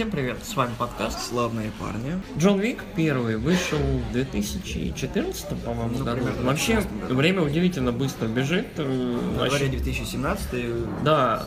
[0.00, 2.18] Всем привет, с вами подкаст Славные парни.
[2.38, 6.16] Джон Вик первый вышел в 2014, по-моему, Ну, году.
[6.16, 7.14] примерно, Вообще, 2014 году.
[7.16, 8.78] время удивительно быстро бежит.
[8.78, 10.72] В вообще- январе 2017
[11.04, 11.46] Да,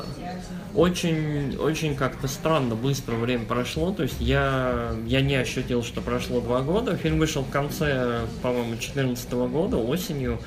[0.76, 3.92] очень, очень как-то странно быстро время прошло.
[3.92, 6.96] То есть я, я не ощутил, что прошло два года.
[6.96, 10.38] Фильм вышел в конце, по-моему, 2014 года, осенью.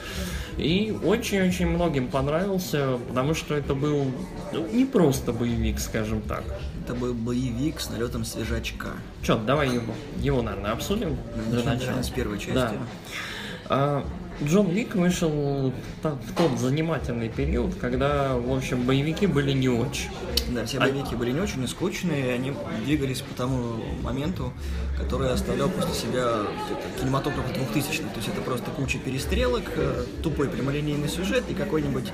[0.58, 4.12] И очень-очень многим понравился, потому что это был
[4.52, 6.44] ну, не просто боевик, скажем так.
[6.86, 8.90] Это был боевик с налетом свежачка.
[9.22, 11.16] Че, давай его, его, наверное, обсудим
[11.50, 12.02] для Начнем, начала.
[12.04, 12.54] с первой части.
[12.54, 12.72] Да.
[13.68, 14.06] А,
[14.44, 15.72] Джон Вик вышел
[16.02, 20.10] в тот занимательный период, когда, в общем, боевики были не очень.
[20.50, 22.52] Да, все А- боевики были не очень скучные, и они
[22.84, 24.52] двигались по тому моменту,
[24.96, 26.20] который оставлял после себя
[26.70, 28.08] это, кинематограф 2000-х.
[28.10, 32.12] То есть это просто куча перестрелок, э, тупой прямолинейный сюжет и какой-нибудь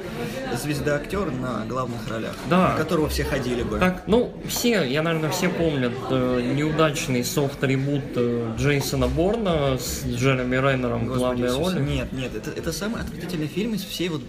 [0.60, 2.70] звезда-актер на главных ролях, Да.
[2.70, 3.78] на которого все ходили бы.
[3.78, 10.56] Так, ну, все, я, наверное, все помнят э, неудачный софт-ребут э, Джейсона Борна с Джереми
[10.56, 11.80] Рейнером в главной роли.
[11.80, 14.22] Нет, нет, это, это самый отвратительный фильм из всей вот,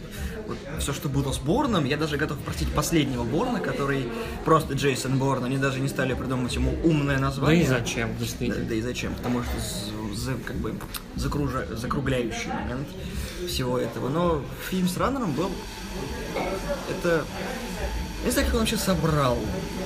[0.80, 1.85] все, что было с Борном.
[1.85, 4.06] Я даже готов простить последнего Борна, который
[4.45, 5.45] просто Джейсон Борн.
[5.45, 7.63] Они даже не стали придумывать ему умное Да название.
[7.63, 8.09] и зачем,
[8.49, 8.69] Да, действительно.
[8.69, 9.16] да и зачем?
[9.16, 10.75] Потому что за- как бы
[11.16, 12.88] закружа- закругляющий момент
[13.47, 14.09] всего этого.
[14.09, 15.50] Но фильм с Раннером был...
[16.89, 17.25] Это...
[18.23, 19.38] Я не знаю, как он вообще собрал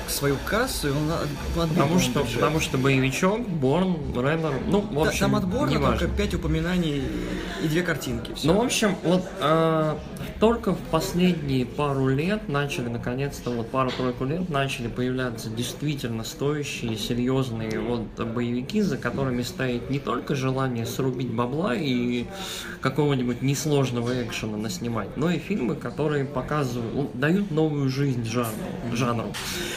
[0.07, 1.11] свою кассу, и он
[1.55, 2.35] Потому что, бюджет.
[2.35, 5.97] потому что боевичок, Борн, Рейнер, ну, в общем, Там отборно неважно.
[5.99, 7.03] только пять упоминаний
[7.63, 8.33] и две картинки.
[8.35, 8.47] Всё.
[8.53, 9.97] Ну, в общем, вот а,
[10.39, 17.79] только в последние пару лет начали, наконец-то, вот пару-тройку лет начали появляться действительно стоящие, серьезные
[17.79, 22.25] вот боевики, за которыми стоит не только желание срубить бабла и
[22.81, 28.51] какого-нибудь несложного экшена наснимать, но и фильмы, которые показывают, ну, дают новую жизнь жанру.
[28.93, 29.33] жанру.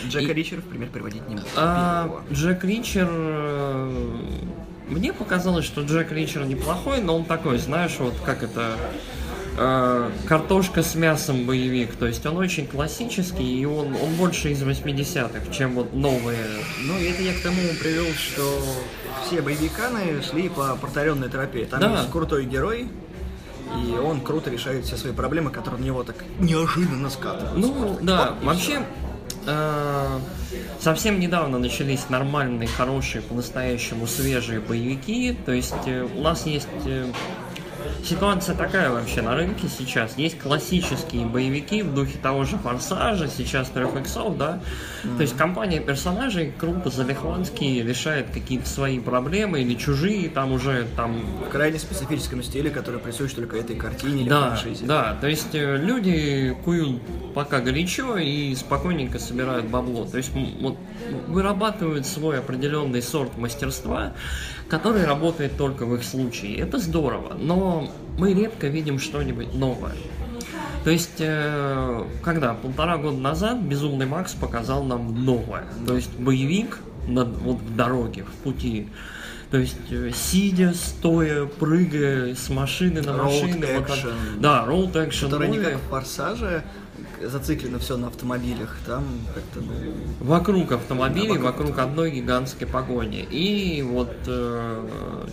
[0.08, 1.46] Джека И- Ричера в пример приводить не буду.
[1.56, 2.22] А.
[2.32, 3.08] Джек Ричер...
[3.10, 4.10] э,
[4.88, 8.76] Мне показалось, что Джек Ричер неплохой, но он такой, знаешь, вот как это...
[9.58, 11.94] э, картошка с мясом боевик.
[11.96, 16.38] То есть он очень классический, и он, он больше из 80-х, чем вот новые.
[16.84, 18.62] Ну, это я к тому привел, что
[19.26, 21.66] все боевиканы шли по протаренной тропе.
[21.66, 21.98] Там Да.
[21.98, 22.88] есть крутой герой,
[23.78, 27.58] и он круто решает все свои проблемы, которые на него так неожиданно скатываются.
[27.58, 28.82] Ну, Просто да, и вообще...
[29.46, 30.18] э,
[30.80, 35.36] Совсем недавно начались нормальные, хорошие, по-настоящему свежие боевики.
[35.44, 37.06] То есть э, у нас есть э,
[38.04, 40.16] ситуация такая вообще на рынке сейчас.
[40.18, 44.60] Есть классические боевики в духе того же Форсажа, сейчас трех иксов, да.
[45.16, 51.20] То есть компания персонажей круто залихвански решает какие-то свои проблемы или чужие, там уже там
[51.46, 54.84] В крайне специфическом стиле, который присущ только этой картине или да, франшизе.
[54.86, 57.00] да, то есть э, люди куют
[57.34, 60.04] пока горячо и спокойненько собирают бабло.
[60.04, 60.30] То есть
[60.60, 60.76] вот,
[61.28, 64.12] вырабатывают свой определенный сорт мастерства,
[64.70, 66.56] который работает только в их случае.
[66.58, 69.92] Это здорово, но мы редко видим что-нибудь новое.
[70.84, 75.64] То есть, э, когда полтора года назад Безумный Макс показал нам новое.
[75.86, 78.88] То есть боевик на, вот в дороге, в пути.
[79.50, 83.66] То есть, э, сидя, стоя, прыгая с машины на Road машины.
[83.74, 84.14] вот так- action.
[84.38, 85.24] да, road action.
[85.24, 85.64] Который не movie.
[85.64, 86.62] как в «Форсаже»,
[87.20, 88.76] зациклено все на автомобилях.
[88.86, 89.72] Там как-то, ну,
[90.20, 93.26] Вокруг автомобилей, Да, вокруг, вокруг одной гигантской погони.
[93.30, 94.86] И вот э,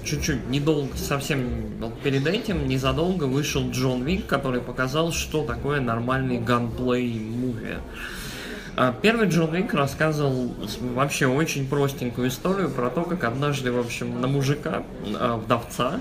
[0.04, 6.40] чуть-чуть недолго, совсем вот перед этим, незадолго вышел Джон Вик, который показал, что такое нормальный
[6.40, 7.76] ганплей муви.
[8.80, 10.54] А Первый Джон Вик рассказывал
[10.94, 14.84] вообще очень простенькую историю про то, как однажды, в общем, на мужика,
[15.16, 16.00] а, вдовца,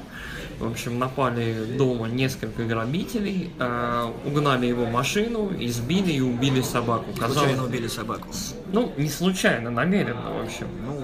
[0.59, 7.07] в общем, напали дома несколько грабителей, а, угнали его машину, избили и убили собаку.
[7.17, 8.29] случайно убили собаку.
[8.73, 10.67] Ну, не случайно, намеренно, в общем.
[10.87, 11.03] Ну,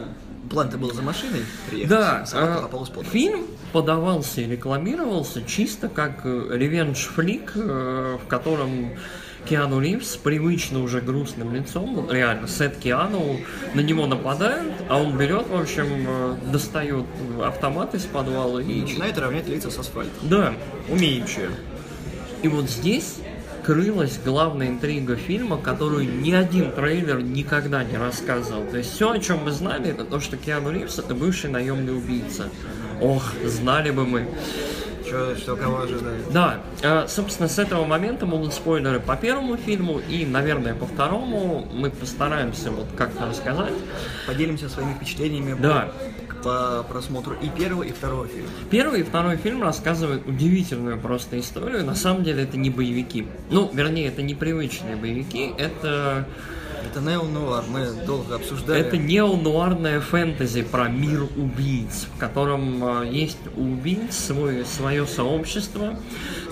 [0.51, 3.03] план-то был за машиной приехать, Да, собака руку.
[3.05, 8.91] фильм подавался и рекламировался чисто как ревенж-флик, э, в котором
[9.49, 13.39] Киану Ривз привычно уже грустным лицом, реально, Сет Киану,
[13.75, 17.05] на него нападают, а он берет, в общем, э, достает
[17.43, 18.83] автомат из подвала И и...
[18.83, 20.15] начинает равнять лица с асфальтом.
[20.23, 20.55] Да,
[20.89, 21.51] Умеющие.
[22.43, 23.19] И вот здесь
[23.65, 28.65] крылась главная интрига фильма, которую ни один трейлер никогда не рассказывал.
[28.67, 31.97] То есть все, о чем мы знали, это то, что Киану Ривз это бывший наемный
[31.97, 32.49] убийца.
[33.01, 34.29] Ох, знали бы мы.
[35.13, 36.33] Что, что кого ожидает?
[36.33, 41.69] Да, э, собственно, с этого момента будут спойлеры по первому фильму и, наверное, по второму.
[41.71, 43.75] Мы постараемся вот как-то рассказать.
[44.27, 45.91] Поделимся своими впечатлениями Да.
[46.43, 48.49] по просмотру и первого, и второго фильма.
[48.71, 51.85] Первый и второй фильм рассказывают удивительную просто историю.
[51.85, 53.27] На самом деле это не боевики.
[53.51, 55.53] Ну, вернее, это непривычные боевики.
[55.59, 56.27] Это
[56.91, 58.81] Это нео-нуар, мы долго обсуждали.
[58.81, 65.97] Это неонуарная фэнтези про мир убийц, в котором э, есть убийц свой, свое сообщество,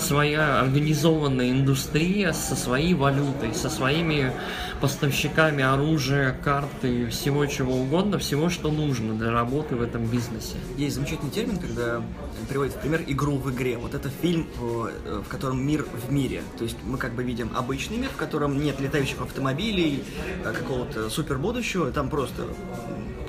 [0.00, 4.32] своя организованная индустрия со своей валютой, со своими
[4.80, 10.56] поставщиками оружия, карты, всего чего угодно, всего, что нужно для работы в этом бизнесе.
[10.76, 12.02] Есть замечательный термин, когда
[12.48, 13.76] приводит пример игру в игре.
[13.76, 16.42] Вот это фильм, в котором мир в мире.
[16.58, 20.02] То есть мы как бы видим обычный мир, в котором нет летающих автомобилей,
[20.44, 22.46] а, какого-то супер будущего, там просто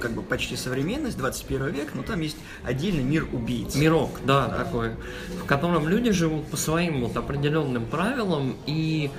[0.01, 3.75] как бы почти современность, 21 век, но там есть отдельный мир убийц.
[3.75, 4.91] Мирок, да, да, такой,
[5.41, 9.11] в котором люди живут по своим вот определенным правилам и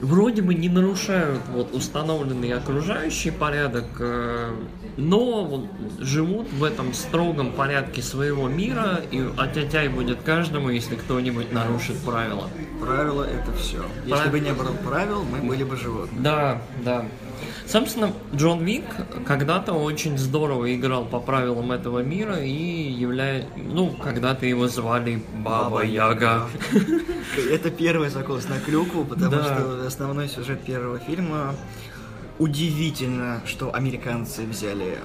[0.00, 4.54] вроде бы не нарушают вот установленный окружающий порядок, э,
[4.96, 5.66] но вот
[5.98, 12.48] живут в этом строгом порядке своего мира, и отятяй будет каждому, если кто-нибудь нарушит правила.
[12.80, 13.84] Правила это все.
[14.04, 14.30] Если Прав...
[14.30, 16.22] бы не было правил, мы были бы животными.
[16.22, 17.04] Да, да.
[17.66, 18.84] Собственно, Джон Вик
[19.26, 23.48] когда-то очень здорово играл по правилам этого мира и является...
[23.56, 26.48] Ну, когда-то его звали Баба Яга.
[27.50, 29.44] Это первый закос на клюкву, потому да.
[29.44, 31.54] что основной сюжет первого фильма
[32.38, 34.98] удивительно, что американцы взяли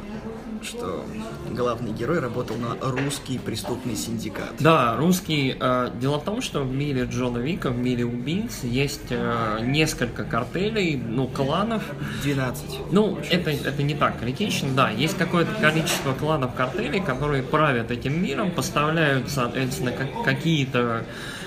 [0.64, 1.06] что
[1.52, 4.54] главный герой работал на русский преступный синдикат.
[4.60, 5.56] Да, русский.
[5.60, 10.24] Э, дело в том, что в мире Джона Вика, в мире убийц есть э, несколько
[10.24, 11.84] картелей, ну, кланов.
[12.24, 12.92] 12.
[12.92, 14.90] Ну, это, это не так критично, да.
[14.90, 21.06] Есть какое-то количество кланов картелей, которые правят этим миром, поставляют, соответственно, как, какие-то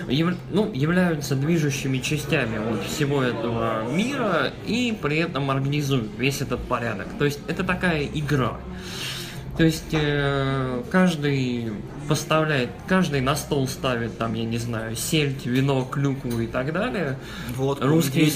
[0.09, 6.61] яв, ну, являются движущими частями вот всего этого мира и при этом организуют весь этот
[6.61, 7.07] порядок.
[7.19, 8.59] То есть это такая игра.
[9.57, 11.73] То есть э, каждый
[12.09, 17.19] поставляет, каждый на стол ставит там, я не знаю, сельдь, вино, клюкву и так далее.
[17.55, 18.31] Вот, русские,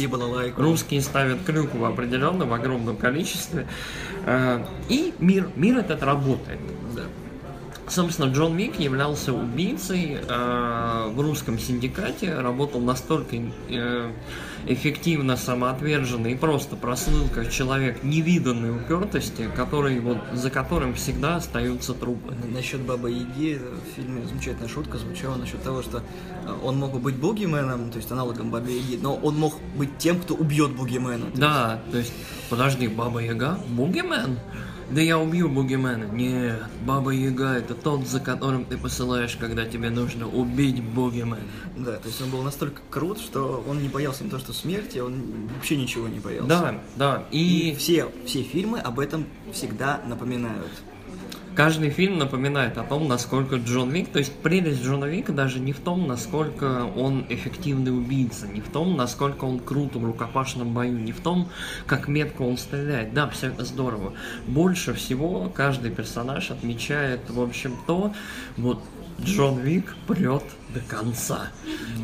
[0.57, 3.67] русские ставят клюкву в определенном, в огромном количестве.
[4.25, 6.61] Э, и мир, мир этот работает.
[6.97, 7.03] Да.
[7.87, 13.37] Собственно, Джон Вик являлся убийцей э, в русском синдикате, работал настолько
[13.69, 14.11] э,
[14.67, 21.95] эффективно, самоотверженно и просто прослыл как человек невиданной упертости, который вот за которым всегда остаются
[21.95, 22.35] трупы.
[22.53, 26.03] Насчет Бабы Яги в фильме замечательная шутка звучала насчет того, что э,
[26.63, 30.21] он мог бы быть бугименом, то есть аналогом Бабы Яги, но он мог быть тем,
[30.21, 31.27] кто убьет бугимена.
[31.35, 32.13] Да, то есть,
[32.49, 33.59] подожди, Баба Яга?
[33.69, 34.39] Бугимен?
[34.91, 36.05] Да я убью Бугимена.
[36.05, 41.39] Нет, Баба Яга это тот, за которым ты посылаешь, когда тебе нужно убить Бугимена.
[41.77, 44.99] Да, то есть он был настолько крут, что он не боялся не то что смерти,
[44.99, 46.49] он вообще ничего не боялся.
[46.49, 47.25] Да, да.
[47.31, 50.71] И, и все, все фильмы об этом всегда напоминают
[51.55, 55.73] каждый фильм напоминает о том, насколько Джон Вик, то есть прелесть Джона Вика даже не
[55.73, 60.99] в том, насколько он эффективный убийца, не в том, насколько он крут в рукопашном бою,
[60.99, 61.49] не в том,
[61.87, 63.15] как метко он стреляет.
[63.15, 64.13] Да, все это здорово.
[64.47, 68.13] Больше всего каждый персонаж отмечает, в общем, то,
[68.57, 68.83] вот
[69.23, 70.45] Джон Вик прет
[70.75, 71.49] до конца.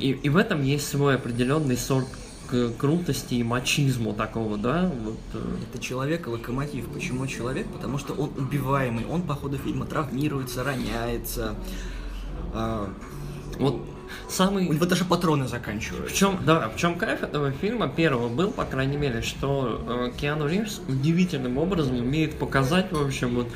[0.00, 2.08] И, и в этом есть свой определенный сорт
[2.48, 4.90] к крутости и мачизму такого, да?
[5.02, 5.19] Вот.
[5.34, 5.56] Э.
[5.69, 6.88] Это человек-локомотив.
[6.88, 7.66] Почему человек?
[7.69, 11.54] Потому что он убиваемый, он по ходу фильма травмируется, роняется.
[12.52, 12.93] А...
[13.58, 13.81] Вот
[14.29, 14.69] самый...
[14.69, 16.15] У него даже патроны заканчиваются.
[16.15, 20.19] В чем, да, в чем кайф этого фильма первого был, по крайней мере, что э,
[20.19, 23.48] Киану Ривз удивительным образом умеет показать, в общем, вот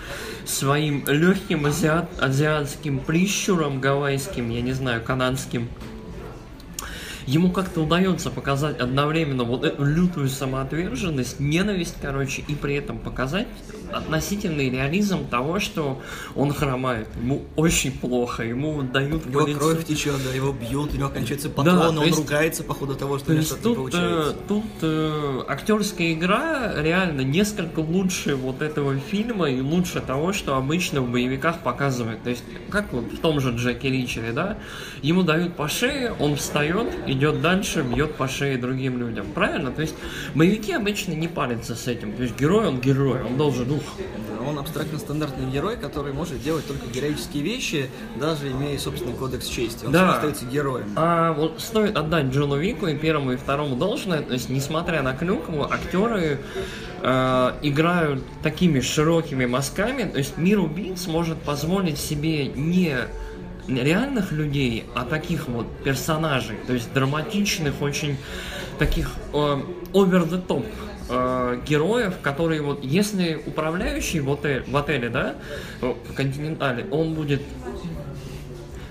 [0.46, 5.68] своим легким азиат, азиатским прищуром гавайским, я не знаю, канадским,
[7.26, 13.48] ему как-то удается показать одновременно вот эту лютую самоотверженность, ненависть, короче, и при этом показать
[13.92, 16.00] относительный реализм того, что
[16.34, 17.08] он хромает.
[17.20, 19.58] Ему очень плохо, ему дают Его лицу...
[19.58, 22.94] кровь течет, да, его бьют, у него кончается патрон, да, он есть, ругается по ходу
[22.94, 24.30] того, что у него что-то тут, не получается.
[24.30, 30.56] Э, тут э, актерская игра реально несколько лучше вот этого фильма и лучше того, что
[30.56, 32.22] обычно в боевиках показывают.
[32.22, 34.58] То есть, как вот в том же Джеки Ричере, да,
[35.02, 39.26] ему дают по шее, он встает, идет дальше, бьет по шее другим людям.
[39.34, 39.70] Правильно?
[39.70, 39.94] То есть,
[40.34, 42.12] боевики обычно не парятся с этим.
[42.12, 43.79] То есть, герой, он герой, он должен, ну,
[44.46, 49.84] он абстрактно-стандартный герой, который может делать только героические вещи, даже имея собственный кодекс чести.
[49.84, 50.14] Он да.
[50.14, 50.92] остается героем.
[50.96, 55.14] А вот стоит отдать Джону Вику и первому, и второму должное, то есть, несмотря на
[55.14, 56.40] клюкву, актеры
[57.02, 62.96] э, играют такими широкими мазками, то есть мир убийц может позволить себе не
[63.68, 68.16] реальных людей, а таких вот персонажей, то есть драматичных, очень
[68.78, 69.36] таких э,
[69.92, 70.64] over the top
[71.10, 75.34] э, героев, которые вот, если управляющий в, отель, в отеле, да,
[75.80, 77.42] в Континентале, он будет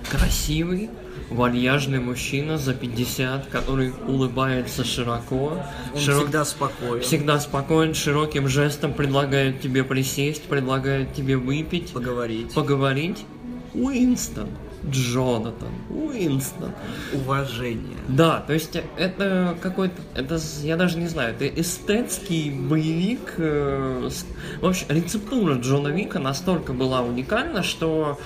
[0.10, 0.90] красивый,
[1.30, 5.62] вальяжный мужчина за 50, который улыбается широко.
[5.94, 7.02] Он широк- всегда спокоен.
[7.02, 12.52] всегда спокоен, широким жестом предлагает тебе присесть, предлагает тебе выпить, Поговорить.
[12.54, 13.26] поговорить.
[13.76, 14.48] Уинстон,
[14.88, 16.72] Джонатан, Уинстон.
[17.14, 17.98] Уважение.
[18.08, 23.36] Да, то есть это какой-то, это я даже не знаю, это эстетский боевик.
[23.38, 24.26] э, с-
[24.62, 28.20] в общем, рецептура Джона Вика настолько была уникальна, что,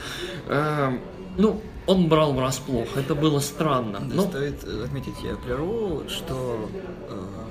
[0.48, 0.92] э,
[1.38, 2.88] ну, он брал врасплох.
[2.96, 4.00] Это было странно.
[4.00, 6.70] Да, Ну, Стоит отметить, я прерву, что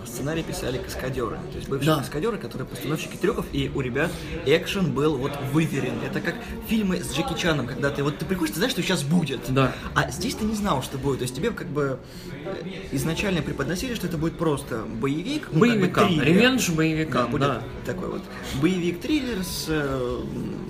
[0.07, 1.37] сценарий писали каскадеры.
[1.51, 1.99] То есть бывшие Да.
[2.01, 4.11] каскадеры, которые постановщики трюков, и у ребят
[4.47, 5.95] экшен был вот выверен.
[6.05, 6.35] Это как
[6.69, 9.41] фильмы с Джеки Чаном, когда ты вот ты приходишь, ты знаешь, что сейчас будет.
[9.53, 9.75] Да.
[9.95, 11.19] А здесь ты не знал, что будет.
[11.19, 11.99] То есть тебе как бы
[12.45, 15.49] э, изначально преподносили, что это будет просто боевик.
[15.53, 17.63] ну, как бы боевика, ревенж Да, боевика, будет да.
[17.87, 18.23] такой вот
[18.61, 20.21] боевик-триллер с э,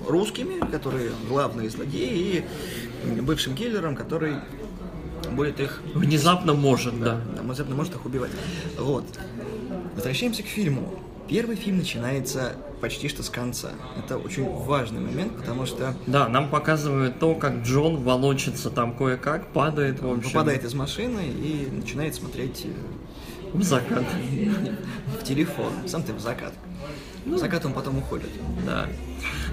[0.07, 2.45] русскими, которые главные злодеи,
[3.05, 4.35] и бывшим киллером, который
[5.31, 7.19] будет их Внезапно может, да.
[7.35, 8.31] да, внезапно может их убивать.
[8.77, 9.05] Вот.
[9.95, 10.99] Возвращаемся к фильму.
[11.27, 13.69] Первый фильм начинается почти что с конца.
[13.97, 19.47] Это очень важный момент, потому что Да, нам показывают то, как Джон волочится там кое-как,
[19.47, 22.73] падает, в общем, попадает из машины и начинает смотреть э,
[23.53, 24.03] в закат.
[25.21, 25.71] в телефон.
[25.87, 26.53] Сам ты в закат.
[27.25, 28.29] В закат он потом уходит.
[28.65, 28.85] Да.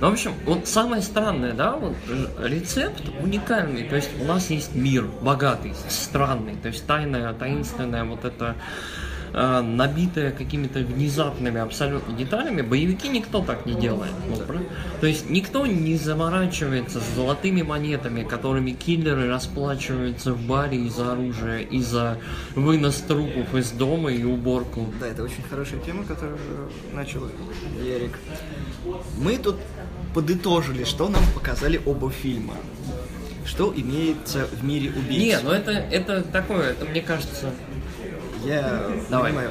[0.00, 1.94] Ну, в общем, вот самое странное, да, вот
[2.42, 3.84] рецепт уникальный.
[3.84, 8.56] То есть у нас есть мир богатый, странный, то есть тайная, таинственная вот это
[9.32, 12.62] э, набитая какими-то внезапными абсолютно деталями.
[12.62, 14.12] Боевики никто так не делает.
[14.28, 14.64] ну, правда?
[15.00, 21.60] То есть никто не заморачивается с золотыми монетами, которыми киллеры расплачиваются в баре из-за оружия,
[21.60, 22.18] и за
[22.54, 24.86] вынос трупов из дома и уборку.
[25.00, 26.38] Да, это очень хорошая тема, которую
[26.92, 27.22] начал
[27.84, 28.18] Ярик.
[29.18, 29.56] Мы тут
[30.14, 32.54] подытожили, что нам показали оба фильма.
[33.44, 35.18] Что имеется в мире убийц.
[35.18, 37.52] Не, ну это, это такое, это мне кажется,
[38.44, 39.32] Я Давай.
[39.32, 39.50] понимаю.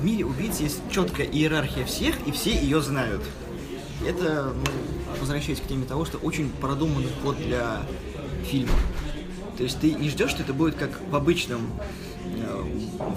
[0.00, 3.22] В мире убийц есть четкая иерархия всех, и все ее знают.
[4.06, 7.82] Это, ну, возвращаясь к теме того, что очень продуманный ход для
[8.44, 8.72] фильма.
[9.58, 11.70] То есть ты не ждешь, что это будет как в обычном
[12.24, 12.64] э,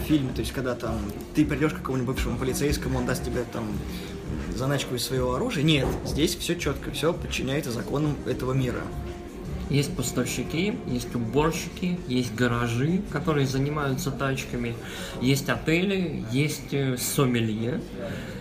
[0.05, 0.99] фильме, то есть когда там
[1.35, 3.65] ты придешь к какому-нибудь бывшему полицейскому, он даст тебе там
[4.53, 5.63] заначку из своего оружия.
[5.63, 8.81] Нет, здесь все четко, все подчиняется законам этого мира.
[9.69, 14.75] Есть поставщики, есть уборщики, есть гаражи, которые занимаются тачками,
[15.21, 17.81] есть отели, есть э, сомелье,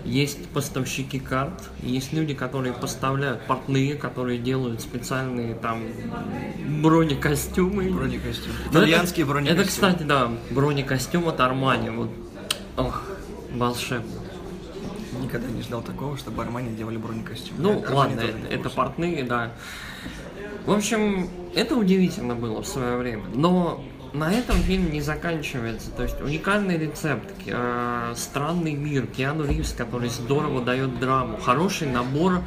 [0.05, 1.53] есть поставщики карт,
[1.83, 5.83] есть люди, которые поставляют портные, которые делают специальные там
[6.83, 7.91] бронекостюмы.
[7.93, 8.53] Бронекостюм.
[8.73, 9.61] Ну, Итальянский это- бронекостюм.
[9.61, 11.91] Это, кстати, да, бронекостюм от Армани.
[11.91, 12.11] Вот.
[12.77, 13.03] Ох,
[13.55, 14.11] волшебно.
[15.33, 17.57] Никогда не ждал такого, чтобы Армани делали бронекостюм.
[17.59, 19.53] Ну, Армани ладно, это, это портные, да.
[20.67, 23.25] В общем, это удивительно было в свое время.
[23.35, 25.91] Но на этом фильм не заканчивается.
[25.91, 32.43] То есть уникальный рецепт, э, странный мир, Киану Ривз, который здорово дает драму, хороший набор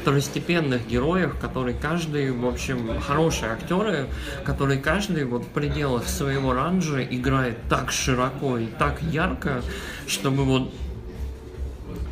[0.00, 4.06] второстепенных героев, которые каждый, в общем, хорошие актеры,
[4.44, 9.62] которые каждый вот в пределах своего ранжа играет так широко и так ярко,
[10.06, 10.72] чтобы вот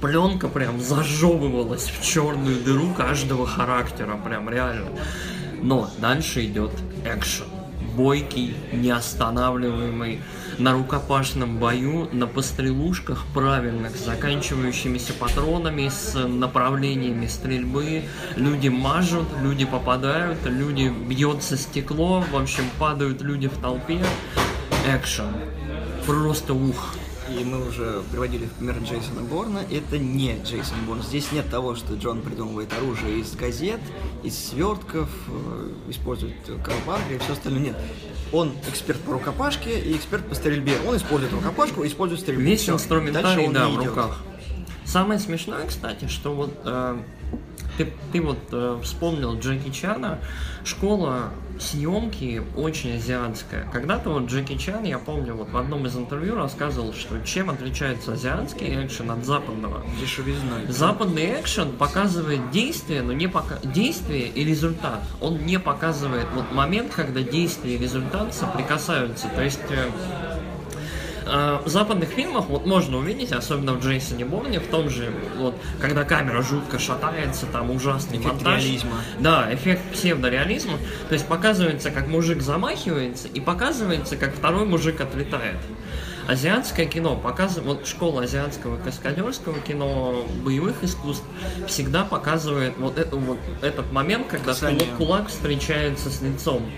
[0.01, 4.91] пленка прям зажевывалась в черную дыру каждого характера, прям реально.
[5.63, 6.73] Но дальше идет
[7.05, 7.47] экшен.
[7.97, 10.21] Бойкий, неостанавливаемый,
[10.59, 18.05] на рукопашном бою, на пострелушках правильных, заканчивающимися патронами, с направлениями стрельбы.
[18.37, 24.05] Люди мажут, люди попадают, люди бьется стекло, в общем, падают люди в толпе.
[24.87, 25.33] Экшен.
[26.07, 26.95] Просто ух.
[27.39, 29.61] И мы уже приводили в пример Джейсона Борна.
[29.71, 31.03] Это не Джейсон Борн.
[31.03, 33.81] Здесь нет того, что Джон придумывает оружие из газет,
[34.23, 37.61] из свертков, э, использует карабанга и все остальное.
[37.61, 37.77] Нет.
[38.33, 40.79] Он эксперт по рукопашке и эксперт по стрельбе.
[40.87, 42.43] Он использует рукопашку и использует стрельбу.
[42.43, 44.19] Весь инструментарий, да, в руках.
[44.87, 46.97] Самое смешное, кстати, что вот э,
[47.77, 50.19] ты, ты вот э, вспомнил Джеки Чана,
[50.65, 53.69] школа съемки очень азиатская.
[53.73, 58.13] Когда-то вот Джеки Чан, я помню, вот в одном из интервью рассказывал, что чем отличается
[58.13, 59.83] азиатский экшен от западного.
[60.01, 60.67] Дешевизной.
[60.69, 63.59] Западный экшен показывает действие, но не пока...
[63.61, 65.03] действие и результат.
[65.21, 69.29] Он не показывает вот момент, когда действие и результат соприкасаются.
[69.35, 69.91] То есть э,
[71.27, 76.05] в западных фильмах вот можно увидеть, особенно в Джейсоне Борне, в том же, вот, когда
[76.05, 78.63] камера жутко шатается, там ужасный Эффект монтаж.
[78.63, 78.93] реализма.
[79.19, 80.79] Да, эффект псевдореализма.
[81.09, 85.57] То есть показывается, как мужик замахивается, и показывается, как второй мужик отлетает.
[86.29, 91.25] Азиатское кино показывает, вот школа азиатского каскадерского кино, боевых искусств
[91.69, 96.69] всегда показывает вот, это, вот этот момент, когда кулак, кулак встречается с лицом.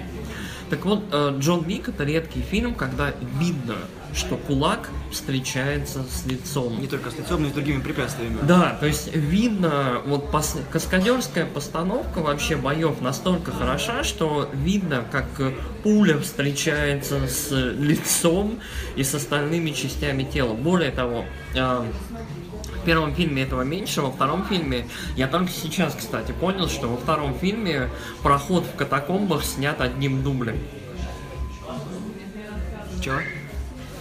[0.69, 3.77] Так вот, э, Джон Вик это редкий фильм, когда видно,
[4.15, 6.81] что кулак встречается с лицом.
[6.81, 8.39] Не только с лицом, но и с другими препятствиями.
[8.43, 10.57] Да, то есть видно, вот пос...
[10.71, 15.27] каскадерская постановка вообще боев настолько хороша, что видно, как
[15.83, 18.61] пуля встречается с лицом
[18.97, 20.55] и с остальными частями тела.
[20.55, 21.25] Более того,
[21.55, 21.85] э,
[22.75, 24.87] в первом фильме этого меньше, во втором фильме,
[25.17, 27.89] я только сейчас, кстати, понял, что во втором фильме
[28.23, 30.59] проход в катакомбах снят одним дублем.
[33.03, 33.19] Чего?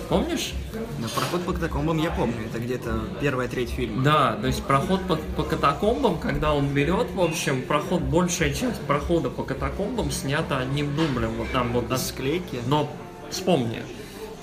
[0.10, 0.54] Помнишь?
[1.00, 4.04] На проход по катакомбам я помню, это где-то первая треть фильма.
[4.04, 8.80] Да, то есть проход по, по катакомбам, когда он берет, в общем, проход, большая часть
[8.82, 11.32] прохода по катакомбам снята одним дублем.
[11.38, 11.86] Вот там вот.
[11.90, 12.60] Без склейки.
[12.68, 12.90] Но
[13.30, 13.82] вспомни.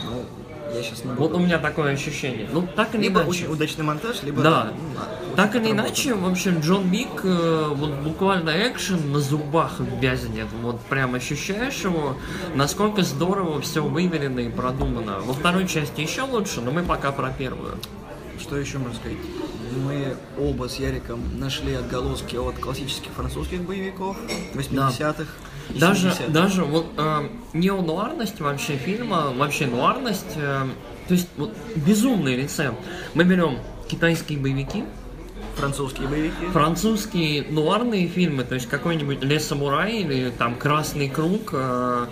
[0.03, 0.25] Ну,
[0.75, 1.37] я сейчас не Вот буду.
[1.37, 2.49] у меня такое ощущение.
[2.53, 3.31] Ну, так или Либо иначе.
[3.31, 4.43] очень удачный монтаж, либо...
[4.43, 4.73] Да.
[4.73, 5.71] ну, а, Так или отработано.
[5.89, 10.47] иначе, в общем, Джон Вик, э, вот буквально экшен на зубах вязнет.
[10.63, 12.17] Вот прям ощущаешь его,
[12.55, 15.21] насколько здорово все выверено и продумано.
[15.21, 17.79] Во второй части еще лучше, но мы пока про первую.
[18.41, 19.17] Что еще можно сказать?
[19.87, 24.17] Мы оба с Яриком нашли отголоски от классических французских боевиков
[24.55, 25.23] 80-х.
[25.23, 25.27] и
[25.71, 26.29] Даже, 70-х.
[26.29, 30.67] даже вот э, неонуарность вообще фильма, вообще нуарность, э,
[31.09, 32.79] то есть вот безумный рецепт.
[33.15, 34.85] Мы берем китайские боевики,
[35.57, 36.47] Французские боевики.
[36.53, 42.07] французские нуарные фильмы, то есть какой-нибудь «Лес самурай» или там «Красный круг», э,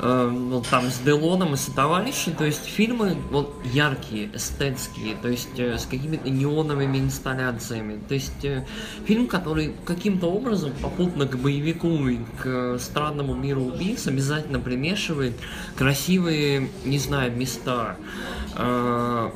[0.00, 5.58] ну, там с Делоном и со товарищи, то есть фильмы вот яркие, эстетские, то есть
[5.58, 8.64] э, с какими-то неоновыми инсталляциями, то есть э,
[9.06, 15.34] фильм, который каким-то образом попутно к боевику и к странному миру убийц обязательно примешивает
[15.76, 17.96] красивые, не знаю, места,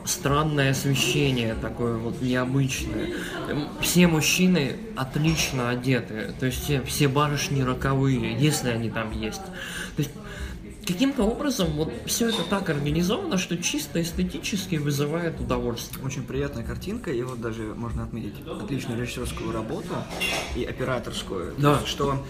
[0.04, 3.10] странное освещение такое вот необычное.
[3.48, 9.44] Эм, Все мужчины отлично одеты, то есть все барышни роковые, если они там есть.
[9.44, 10.10] То есть
[10.86, 16.04] каким-то образом вот все это так организовано, что чисто эстетически вызывает удовольствие.
[16.04, 19.94] Очень приятная картинка, и вот даже можно отметить отличную режиссерскую работу
[20.56, 21.52] и операторскую.
[21.54, 21.72] То Да.
[21.78, 22.24] есть, Что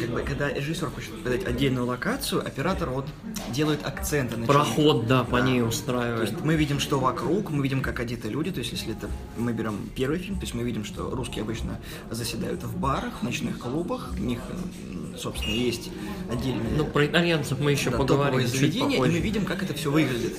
[0.00, 3.06] как бы, когда режиссер хочет показать отдельную локацию, оператор вот
[3.50, 4.46] делает акценты на.
[4.46, 5.46] Проход, да, по Да.
[5.46, 6.30] ней То устраивает.
[6.30, 8.50] есть мы видим, что вокруг, мы видим, как одеты люди.
[8.50, 11.78] То есть, если это мы берем первый фильм, то есть мы видим, что русские обычно
[12.10, 14.12] заседают в барах, в ночных клубах.
[14.18, 14.40] У них,
[15.18, 15.90] собственно, есть
[16.30, 19.74] отдельные Ну, про итальянцев мы еще да, поговорим топовые заведения, и мы видим, как это
[19.74, 20.36] все выглядит.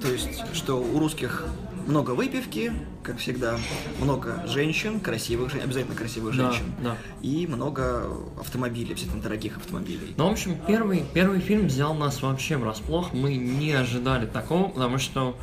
[0.00, 1.44] То есть, что у русских
[1.86, 3.58] много выпивки, как всегда,
[4.00, 6.96] много женщин, красивых женщин, обязательно красивых Да, женщин, да.
[7.22, 10.14] и много автомобилей, обязательно дорогих автомобилей.
[10.16, 13.12] Ну, в общем, первый, первый фильм взял нас вообще врасплох.
[13.14, 15.36] Мы не ожидали такого, потому что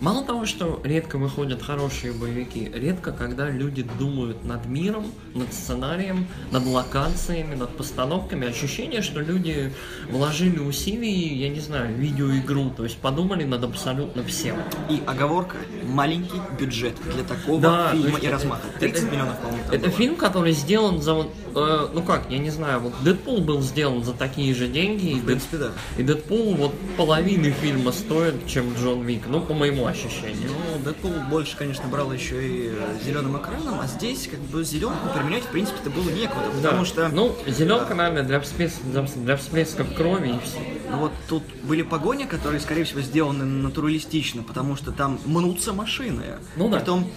[0.00, 6.26] мало того, что редко выходят хорошие боевики, редко, когда люди думают над миром, над сценарием,
[6.52, 8.48] над локациями, над постановками.
[8.48, 9.72] Ощущение, что люди
[10.10, 14.56] вложили усилий, я не знаю, в видеоигру, то есть подумали над абсолютно всем.
[14.90, 18.62] И оговорка– маленький бюджет для такого Да, фильма и размаха.
[18.78, 19.90] 30 это- миллионов, по-моему, Это было.
[19.90, 24.04] фильм, который сделан за вот, э, ну как, я не знаю, вот Дэдпул был сделан
[24.04, 25.70] за такие же деньги, и, В Дэд- принципе, да.
[25.96, 30.50] и Дэдпул вот половины фильма стоит, чем Джон Вик, ну по моему ощущению.
[30.50, 32.72] Ну, Дэдпул больше, конечно, брал еще и
[33.04, 37.08] зеленым экраном, а здесь как бы зеленку применять, в принципе, это было некуда, потому что...
[37.08, 40.58] ну зеленка, наверное, для, всплеск- для, всплесков крови и все.
[40.90, 46.24] Ну вот тут были погони, которые, скорее всего, сделаны натуралистично, потому что там мнутся машины.
[46.56, 46.78] Ну да.
[46.78, 47.10] Притом,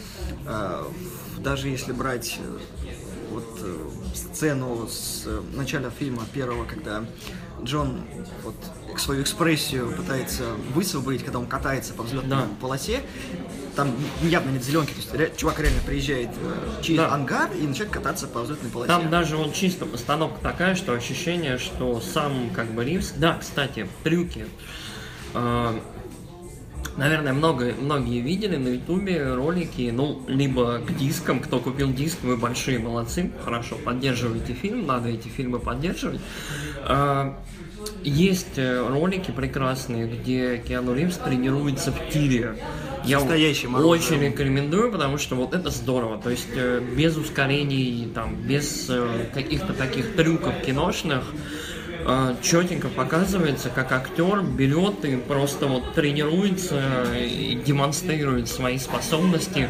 [0.46, 0.84] э,
[1.40, 2.58] даже если брать э,
[3.32, 7.04] вот э, сцену с э, начала фильма первого, когда
[7.64, 8.02] Джон
[8.44, 8.56] вот
[9.00, 10.44] свою экспрессию пытается
[10.74, 12.48] высвободить, когда он катается по взлетной Да.
[12.60, 13.02] полосе,
[13.76, 17.14] там явно нет зеленки, то есть чувак реально приезжает э, через Да.
[17.14, 18.88] ангар и начинает кататься по взлетной полосе.
[18.90, 23.14] Там даже вот чисто постановка такая, что ощущение, что сам как бы Ривз...
[23.16, 24.46] Да, кстати, трюки.
[25.34, 25.80] Э,
[26.98, 32.36] Наверное, много, многие видели на ютубе ролики, ну, либо к дискам, кто купил диск, вы
[32.38, 36.20] большие молодцы, хорошо, поддерживаете фильм, надо эти фильмы поддерживать.
[36.88, 37.34] Э,
[38.04, 42.56] Есть э, ролики прекрасные, где Киану Ривз тренируется в тире.
[43.06, 46.20] Я Настоящий мороз, очень рекомендую, потому что вот это здорово.
[46.22, 51.24] То есть э, без ускорений, там, без э, каких-то таких трюков киношных,
[52.42, 59.70] четенько показывается, как актер берет и просто вот тренируется и демонстрирует свои способности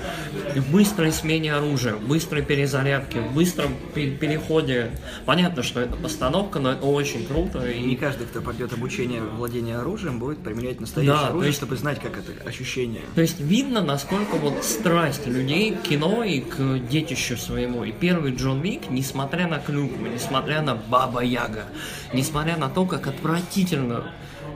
[0.55, 4.91] в быстрой смене оружия, в быстрой перезарядке, в быстром пе- переходе.
[5.25, 7.65] Понятно, что это постановка, но это очень круто.
[7.69, 11.57] И не каждый, кто пойдет обучение владения оружием, будет применять настоящее Да, то оружие, есть-
[11.59, 13.01] чтобы знать, как это ощущение.
[13.15, 17.83] То есть видно, насколько вот страсть людей к кино и к детищу своему.
[17.83, 21.65] И первый Джон Вик, несмотря на клюкву, несмотря на Баба Яга,
[22.21, 24.11] несмотря на то, как отвратительно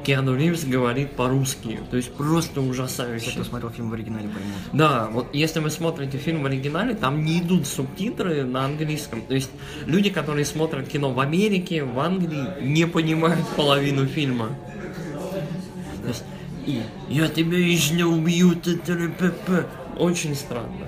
[0.05, 1.79] Киану Ривз говорит по-русски.
[1.89, 3.31] То есть просто ужасающе.
[3.31, 4.53] кто смотрел фильм в оригинале, поймут.
[4.71, 9.23] Да, вот если вы смотрите фильм в оригинале, там не идут субтитры на английском.
[9.23, 9.49] То есть
[9.87, 14.49] люди, которые смотрят кино в Америке, в Англии, не понимают половину фильма.
[16.03, 16.23] То есть,
[16.67, 19.65] и я тебя еще убью, т-т-р-п-п».
[19.97, 20.87] Очень странно.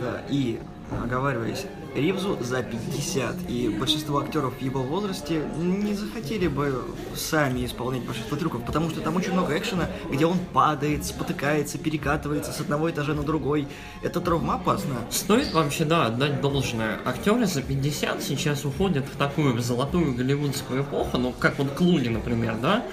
[0.00, 0.60] Да, и
[1.02, 8.02] оговариваясь, Ривзу за 50, и большинство актеров в его возрасте не захотели бы сами исполнять
[8.04, 12.90] большинство трюков, потому что там очень много экшена, где он падает, спотыкается, перекатывается с одного
[12.90, 13.68] этажа на другой.
[14.02, 14.94] Это травмоопасно.
[15.10, 16.98] Стоит вообще, да, отдать должное.
[17.04, 22.56] Актеры за 50 сейчас уходят в такую золотую голливудскую эпоху, ну, как вот Клуни, например,
[22.60, 22.84] да?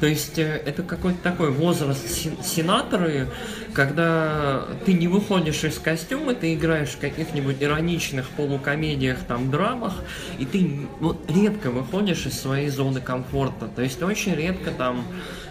[0.00, 3.28] То есть э, это какой-то такой возраст сен- сенаторы,
[3.72, 9.94] когда ты не выходишь из костюма, ты играешь каких-нибудь ироничных полукомедиях, там, драмах,
[10.38, 13.68] и ты вот редко выходишь из своей зоны комфорта.
[13.68, 15.04] То есть очень редко там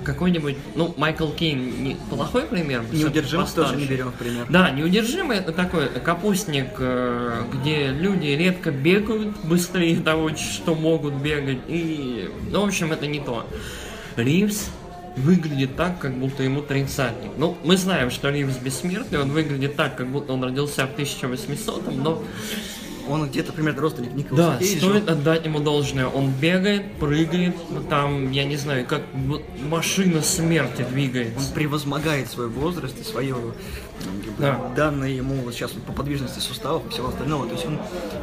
[0.04, 2.84] какой-нибудь, ну, Майкл Кейн не, плохой пример.
[2.92, 4.46] Неудержимых тоже не берем в пример.
[4.50, 11.60] Да, неудержимый это такой капустник, э, где люди редко бегают быстрее того, что могут бегать.
[11.68, 13.48] И, ну, в общем, это не то.
[14.18, 14.70] Ривз
[15.16, 17.32] выглядит так, как будто ему тридцатник.
[17.38, 21.96] Ну, мы знаем, что Ривз бессмертный, он выглядит так, как будто он родился в 1800
[21.96, 22.24] но
[23.10, 24.78] Он где-то примерно родственник Николаса да, Кейджа.
[24.80, 26.08] стоит отдать ему должное.
[26.08, 27.56] Он бегает, прыгает,
[27.90, 29.02] там, я не знаю, как
[29.70, 31.54] машина смерти Он двигается.
[31.54, 33.54] превозмогает свой возраст и свое бы,
[34.40, 34.72] Да.
[34.76, 37.46] данное ему вот сейчас по подвижности суставов и всего остального.
[37.48, 37.80] То есть он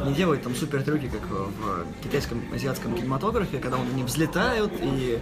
[0.07, 5.19] не делает там супер трюки, как в китайском азиатском кинематографе, когда они взлетают и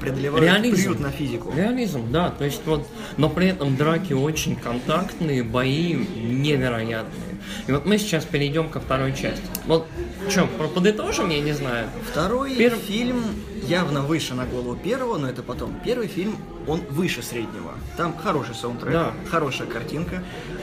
[0.00, 0.76] преодолевают Реализм.
[0.76, 1.52] приют на физику.
[1.54, 7.27] Реализм, да, то есть вот, но при этом драки очень контактные, бои невероятные.
[7.66, 9.42] И вот мы сейчас перейдем ко второй части.
[9.66, 9.86] Вот,
[10.28, 11.88] что, подытожим, я не знаю.
[12.10, 13.22] Второй Перв- фильм
[13.66, 15.78] явно выше на голову первого, но это потом.
[15.84, 17.72] Первый фильм, он выше среднего.
[17.96, 19.12] Там хороший саундтрек, Да.
[19.30, 20.22] хорошая картинка,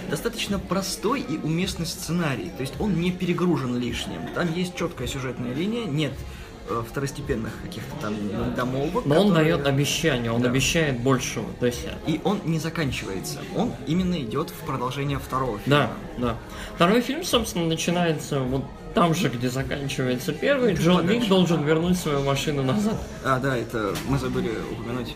[0.10, 2.52] достаточно простой и уместный сценарий.
[2.58, 4.21] То есть он не перегружен лишним.
[4.34, 6.13] Там есть четкая сюжетная линия, нет
[6.89, 8.15] второстепенных каких-то там
[8.56, 9.06] домолвок.
[9.06, 10.49] Но он которые- дает обещание, он Да.
[10.49, 11.45] обещает большего.
[11.60, 13.39] То есть, И он не заканчивается.
[13.56, 15.89] Он именно идет в продолжение второго фильма.
[16.17, 16.38] да, да.
[16.75, 18.63] Второй фильм, собственно, начинается вот
[18.95, 20.73] там же, где заканчивается первый.
[20.73, 22.95] Джон Вик должен вернуть свою машину назад.
[23.23, 25.13] А, да, это мы забыли упомянуть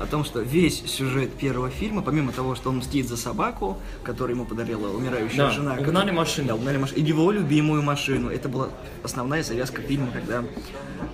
[0.00, 4.36] о том, что весь сюжет первого фильма, помимо того, что он мстит за собаку, которую
[4.36, 5.72] ему подарила умирающая Да, жена.
[5.72, 6.48] угнали которая- машину.
[6.48, 7.00] Да, угнали машину.
[7.00, 8.28] И его любимую машину.
[8.30, 8.68] Это была
[9.02, 10.44] основная завязка фильма, когда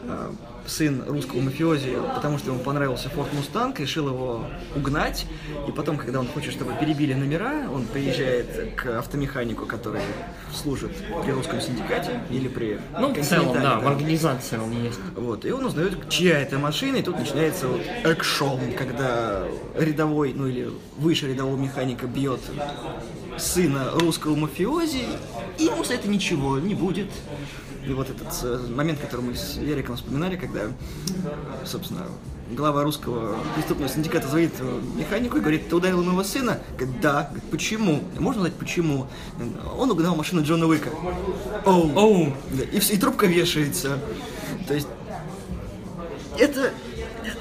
[0.04, 0.30] э,
[0.70, 5.26] сын русского мафиози, потому что ему понравился Форд Мустанг, решил его угнать.
[5.68, 10.00] И потом, когда он хочет, чтобы перебили номера, он приезжает к автомеханику, который
[10.54, 10.92] служит
[11.24, 15.00] при русском синдикате или при Ну, в целом, Континентале, да, в организации он есть.
[15.16, 19.44] вот, и он узнает, чья это машина, и тут начинается вот экшон, когда
[19.76, 22.40] рядовой, ну или выше рядового механика бьет
[23.38, 25.04] сына русского мафиози,
[25.58, 27.08] и ему за это ничего не будет.
[27.86, 30.60] И вот этот э, момент, который мы с Яриком вспоминали, когда,
[31.64, 32.06] собственно,
[32.50, 36.60] глава русского преступного синдиката звонит э, механику и говорит, ты ударил моего сына?
[36.76, 37.24] Говорит, да.
[37.24, 38.00] Говорит, почему?
[38.18, 39.06] Можно узнать, почему?
[39.78, 40.90] Он угнал машину Джона Уика.
[41.64, 41.90] Оу.
[41.96, 42.32] Оу,
[42.72, 43.98] и, и трубка вешается.
[44.68, 44.88] То есть
[46.38, 46.72] это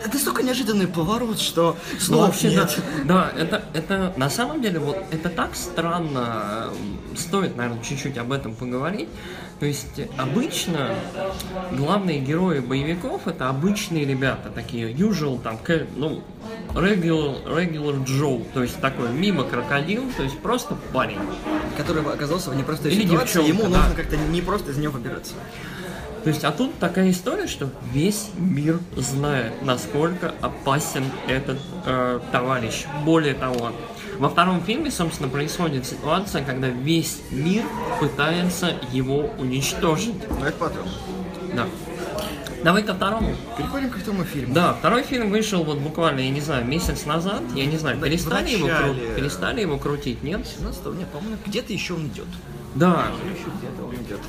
[0.03, 2.77] это настолько неожиданный поворот, что Ну, снова вообще, нет.
[3.05, 6.69] да, да, это, это на самом деле вот это так странно.
[7.17, 9.09] Стоит, наверное, чуть-чуть об этом поговорить.
[9.59, 10.95] То есть обычно
[11.73, 15.59] главные герои боевиков это обычные ребята, такие usual, там,
[15.97, 16.23] ну,
[16.73, 21.19] regular, regular Joe, то есть такой мимо крокодил, то есть просто парень.
[21.75, 23.79] Который оказался в непростой Или ситуации, девчонка, ему да.
[23.81, 25.33] нужно как-то не просто из нее выбираться.
[26.23, 32.85] То есть, а тут такая история, что весь мир знает, насколько опасен этот э, товарищ.
[33.05, 33.71] Более того,
[34.17, 37.63] во втором фильме, собственно, происходит ситуация, когда весь мир
[38.01, 40.15] пытается его уничтожить.
[40.29, 40.87] Но это потом.
[41.55, 41.65] Да.
[42.63, 43.33] Давай ко второму.
[43.57, 44.53] Переходим ко второму фильму.
[44.53, 47.41] Да, второй фильм вышел вот буквально, я не знаю, месяц назад.
[47.55, 50.45] Я не знаю, Да, перестали, его, кру- перестали его крутить, нет?
[50.45, 52.27] 17 нет, по-моему, где-то еще он идет.
[52.75, 54.19] Да, Еще где-то он идет.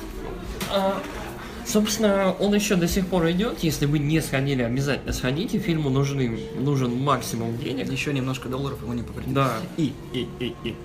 [1.65, 3.59] Собственно, он еще до сих пор идет.
[3.63, 5.59] Если вы не сходили, обязательно сходите.
[5.59, 7.91] Фильму нужны, нужен максимум денег.
[7.91, 9.33] Еще немножко долларов ему не повредит.
[9.33, 9.57] Да.
[9.77, 10.75] И, и, и, и.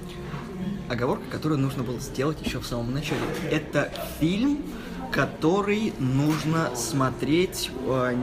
[0.89, 3.21] Оговорка, которую нужно было сделать еще в самом начале.
[3.51, 4.59] Это фильм
[5.11, 8.16] который нужно смотреть э,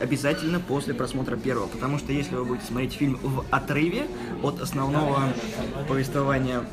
[0.00, 4.06] обязательно после просмотра первого, потому что если вы будете смотреть фильм в отрыве
[4.42, 5.32] от основного
[5.88, 6.64] повествования,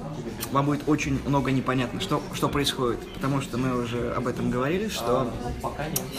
[0.51, 4.87] вам будет очень много непонятно, что, что происходит, потому что мы уже об этом говорили,
[4.87, 5.31] что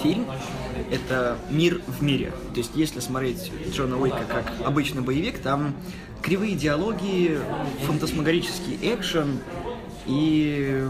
[0.03, 0.27] фильм—
[0.91, 2.33] это мир в мире.
[2.53, 5.75] То есть если смотреть Джона Уика как обычный боевик, там
[6.23, 7.39] кривые диалоги,
[7.87, 9.39] фантасмагорический экшен,
[10.07, 10.87] и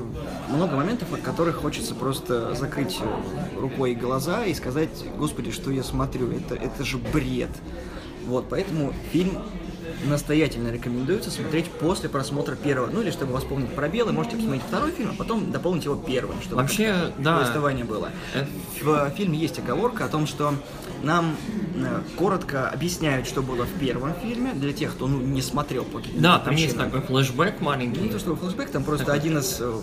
[0.49, 2.99] много моментов, от которых хочется просто закрыть
[3.59, 7.51] рукой глаза и сказать, господи, что я смотрю, это, это же бред.
[8.27, 9.39] Вот, поэтому фильм
[10.07, 12.91] настоятельно рекомендуется смотреть после просмотра первого.
[12.91, 16.57] Ну или чтобы восполнить пробелы, можете посмотреть второй фильм, а потом дополнить его первым, чтобы
[16.63, 17.39] Вообще, да.
[17.39, 18.11] повествование было.
[18.35, 18.45] Э,
[18.83, 20.55] В фильме есть оговорка о том, что
[21.05, 21.37] нам
[21.77, 26.01] э, коротко объясняют, что было в первом фильме, для тех, кто ну, не смотрел по
[26.17, 28.09] Да, там есть такой флешбэк маленький.
[28.09, 29.81] то чтобы флешбэк, там просто один из э,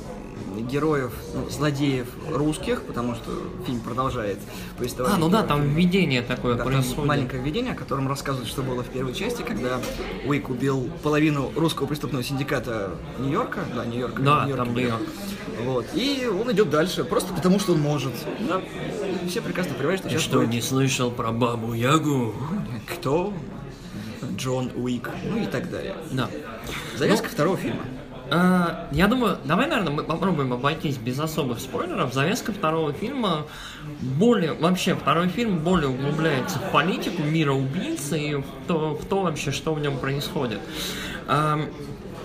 [0.68, 3.32] героев, ну, злодеев русских, потому что
[3.66, 4.40] фильм продолжает
[4.78, 5.14] повествовать.
[5.14, 7.06] А, ну да, там введение такое Да, там происходит.
[7.06, 9.80] маленькое введение, о котором рассказывают, что было в первой части, когда
[10.26, 13.62] Уик убил половину русского преступного синдиката Нью-Йорка.
[13.76, 14.20] Да, Нью-Йорк.
[14.22, 14.76] Да, Нью-Йорке там.
[14.76, 15.02] Нью-Йорк.
[15.66, 15.86] Вот.
[15.94, 18.14] И он идет дальше, просто потому что он может.
[18.48, 18.62] Да.
[19.24, 22.34] И все прекрасно понимают, что Ты сейчас что, будет не слышал про бабу Ягу?
[22.88, 23.34] кто,
[24.38, 25.96] Джон Уик, ну и так далее.
[26.12, 26.30] Да.
[26.98, 27.82] Завязка второго фильма.
[28.34, 32.14] А, я думаю, давай, наверное, мы попробуем обойтись без особых спойлеров.
[32.14, 33.46] Завязка второго фильма
[34.02, 39.24] более, вообще, второй фильм более углубляется в политику мира убийцы и в то, в то
[39.24, 40.62] вообще, что в нем происходит.
[41.28, 41.60] А,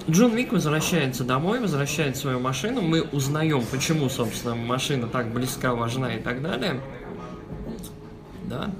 [0.09, 2.83] Джон Вик возвращается домой, возвращает свою машину.
[2.83, 6.81] Мы узнаем, почему, собственно, машина так близка, важна и так далее.
[8.45, 8.71] Да?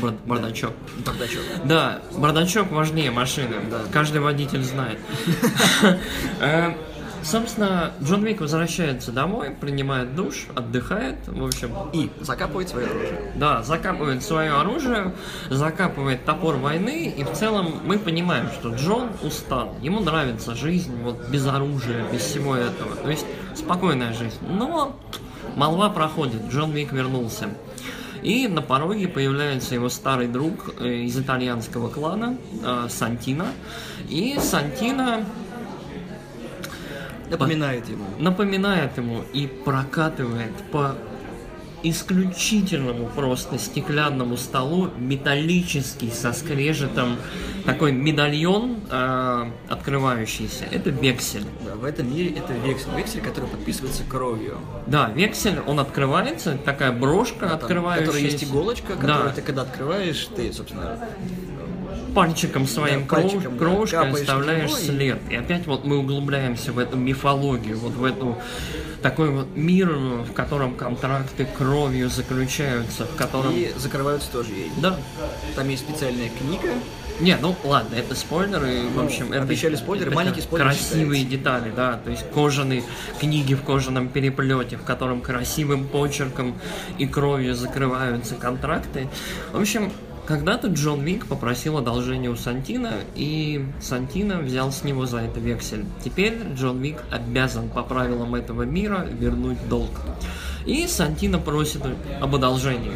[0.00, 0.72] Бар- Бардачок.
[1.04, 1.42] Бардачок.
[1.64, 3.56] Да, бардачок важнее машины.
[3.70, 3.80] Да.
[3.92, 4.98] Каждый водитель знает.
[6.40, 6.72] Э,
[7.20, 13.32] Собственно, Джон Вик возвращается домой, принимает душ, отдыхает, в общем, И закапывает свое оружие.
[13.34, 15.12] да, закапывает свое оружие,
[15.50, 19.76] закапывает топор войны, и в целом мы понимаем, что Джон устал.
[19.82, 22.94] Ему нравится жизнь вот без оружия, без всего этого.
[22.94, 24.38] То есть спокойная жизнь.
[24.48, 24.96] Но
[25.56, 27.48] молва проходит, Джон Вик вернулся.
[28.22, 33.46] И на пороге появляется его старый друг э, из итальянского клана, э, Сантино.
[34.08, 35.24] И Сантино
[37.30, 38.04] Напоминает ему.
[38.18, 40.96] напоминает ему и прокатывает по
[41.82, 47.16] исключительному просто стеклянному столу металлический со скрежетом
[47.64, 50.64] такой медальон э, открывающийся.
[50.70, 51.44] Это вексель.
[51.64, 52.90] Да, в этом мире это вексель.
[52.96, 54.58] Вексель, который подписывается кровью.
[54.86, 58.06] Да, вексель, он открывается, такая брошка Там, открывающаяся.
[58.12, 59.32] которой есть иголочка, которую Да.
[59.32, 60.98] ты когда открываешь, ты, собственно,
[62.18, 65.18] пальчиком своим Да, кров- пальчиком, да, кровушкой капаешь оставляешь и- след.
[65.30, 68.36] И опять вот мы углубляемся в эту мифологию, вот в эту
[69.02, 73.52] такой вот мир, в котором контракты кровью заключаются, в котором...
[73.52, 74.70] и закрываются тоже ей.
[74.78, 74.96] Да.
[75.54, 76.74] Там есть специальная книга.
[77.20, 79.40] Не, ну ладно, это спойлеры, в общем, это...
[79.40, 82.84] Ну, обещали спойлеры, это маленький спойлер Красивые детали, да, то есть кожаные
[83.18, 86.56] книги в кожаном переплете, в котором красивым почерком
[86.96, 89.08] и кровью закрываются контракты.
[89.52, 89.90] В общем,
[90.28, 95.86] когда-то Джон Вик попросил одолжение у Сантина, и Сантина взял с него за это вексель.
[96.04, 99.88] Теперь Джон Вик обязан по правилам этого мира вернуть долг.
[100.66, 101.80] И Сантина просит
[102.20, 102.92] об одолжении.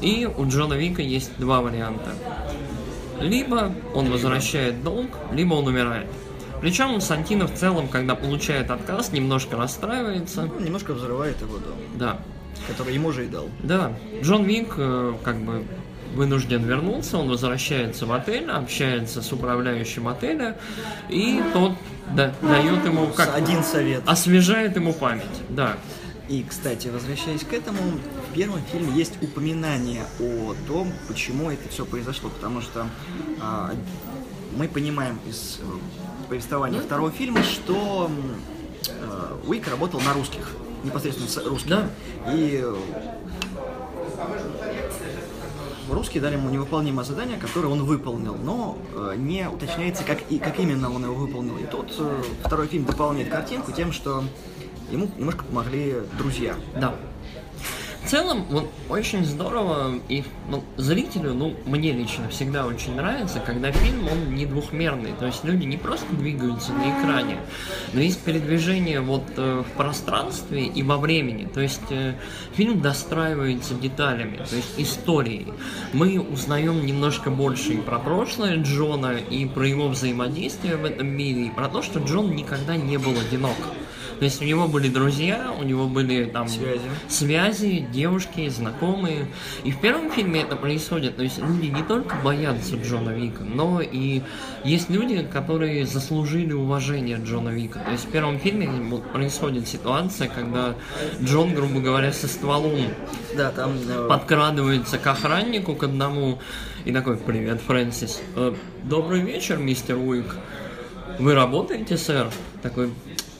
[0.00, 2.10] И у Джона Вика есть два варианта.
[3.20, 6.08] Либо он возвращает долг, либо он умирает.
[6.60, 10.46] Причем Сантино в целом, когда получает отказ, немножко расстраивается.
[10.46, 12.18] Ну, немножко взрывает его дом, Да,
[12.66, 13.48] который ему же и дал.
[13.62, 13.92] да.
[14.20, 15.64] Джон Вик э, как бы
[16.14, 20.56] вынужден вернуться, он возвращается в отель, общается с управляющим отеля,
[21.08, 21.72] и тот
[22.14, 24.02] да- дает ему как Один совет.
[24.06, 25.24] освежает ему память.
[25.48, 25.76] Да,
[26.28, 27.78] И, кстати, возвращаясь к этому,
[28.30, 32.86] в первом фильме есть упоминание о том, почему это все произошло, потому что
[33.40, 33.72] а,
[34.56, 35.64] мы понимаем из э,
[36.28, 38.10] повествования второго фильма, что
[38.88, 40.48] э, Уик работал на русских,
[40.84, 41.70] непосредственно с русскими.
[41.70, 42.32] Да.
[42.32, 42.74] И э,
[45.90, 50.58] русские дали ему невыполнимое задание, которое он выполнил, но э, не уточняется, как, и, как
[50.58, 51.56] именно он его выполнил.
[51.58, 54.24] И тут э, второй фильм дополняет картинку тем, что
[54.90, 56.54] ему немножко помогли друзья.
[56.80, 56.94] Да.
[58.04, 63.70] В целом, вот очень здорово, и ну, зрителю, ну, мне лично всегда очень нравится, когда
[63.70, 67.38] фильм, он не двухмерный, то есть люди не просто двигаются на экране,
[67.92, 72.14] но есть передвижение вот э, в пространстве и во времени, то есть э,
[72.54, 75.46] фильм достраивается деталями, то есть историей.
[75.92, 81.46] Мы узнаем немножко больше и про прошлое Джона, и про его взаимодействие в этом мире,
[81.46, 83.56] и про то, что Джон никогда не был одинок.
[84.22, 86.80] То есть у него были друзья, у него были там Связи.
[87.08, 89.26] связи, девушки, знакомые.
[89.64, 91.16] И в первом фильме это происходит.
[91.16, 94.22] То есть люди не только боятся Джона Вика, но и
[94.62, 97.80] есть люди, которые заслужили уважение Джона Вика.
[97.80, 98.70] То есть в первом фильме
[99.12, 100.76] происходит ситуация, когда
[101.20, 102.78] Джон, грубо говоря, со стволом
[103.36, 103.72] Да, там...
[103.88, 106.38] э, подкрадывается к охраннику, к одному,
[106.84, 108.22] и такой, привет, Фрэнсис.
[108.36, 108.54] «Э,
[108.84, 110.36] Добрый вечер, мистер Уик.
[111.18, 112.28] Вы работаете, сэр?
[112.62, 112.92] Такой,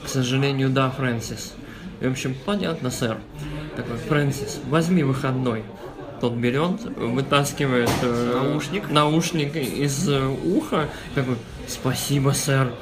[0.04, 1.54] к сожалению, да, Фрэнсис.
[2.00, 3.18] И, в общем, понятно, сэр.
[3.76, 5.64] Такой, Фрэнсис, возьми выходной.
[6.20, 8.88] Тот берет, вытаскивает э, Наушник.
[8.90, 11.36] наушник из э, уха, такой,
[11.66, 12.72] спасибо, сэр.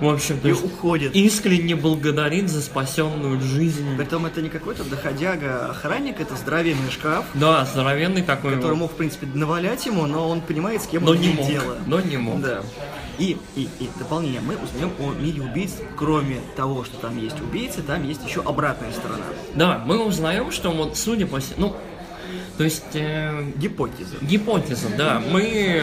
[0.00, 1.14] В общем, то И есть уходит.
[1.14, 3.96] искренне благодарит за спасенную жизнь.
[3.96, 8.56] Притом это не какой-то доходяга охранник, это здоровенный шкаф, Да, здоровенный такой.
[8.56, 11.46] который мог, в принципе, навалять ему, но он понимает, с кем Но он не мог.
[11.46, 11.76] дело.
[11.86, 12.40] Но не мог.
[12.40, 12.62] Да.
[13.18, 14.40] И, и, и дополнение.
[14.40, 18.92] Мы узнаем о мире убийц, кроме того, что там есть убийцы, там есть еще обратная
[18.92, 19.24] сторона.
[19.54, 21.76] Да, мы узнаем, что вот судя по ну,
[22.56, 24.16] то есть э, Гипотеза.
[24.22, 25.82] гипотеза, да, мы,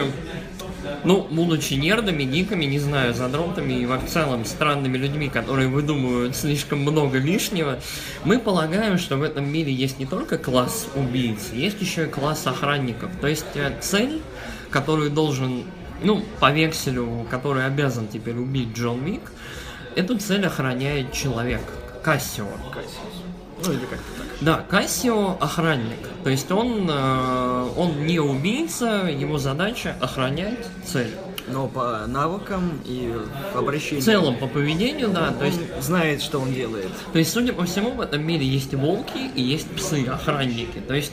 [1.04, 6.80] ну, будучи нердами, гиками, не знаю, задротами и в целом странными людьми, которые выдумывают слишком
[6.80, 7.78] много лишнего,
[8.24, 12.46] мы полагаем, что в этом мире есть не только класс убийц, есть еще и класс
[12.46, 13.10] охранников.
[13.20, 14.20] То есть э, цель,
[14.70, 15.64] которую должен,
[16.02, 19.32] ну, по векселю, который обязан теперь убить Джон Вик,
[19.96, 21.62] эту цель охраняет человек,
[22.02, 22.46] Кассио.
[22.72, 23.17] Кассиус.
[23.64, 24.26] Ну или как-то так.
[24.40, 25.98] Да, Кассио охранник.
[26.24, 31.10] То есть он, э, он не убийца, его задача охранять цель.
[31.50, 33.12] Но по навыкам и
[33.54, 34.02] по обращению.
[34.02, 36.90] В целом, по поведению, да, то он есть, знает, что он делает.
[37.12, 40.78] то есть, судя по всему, в этом мире есть волки и есть псы, охранники.
[40.86, 41.12] То есть,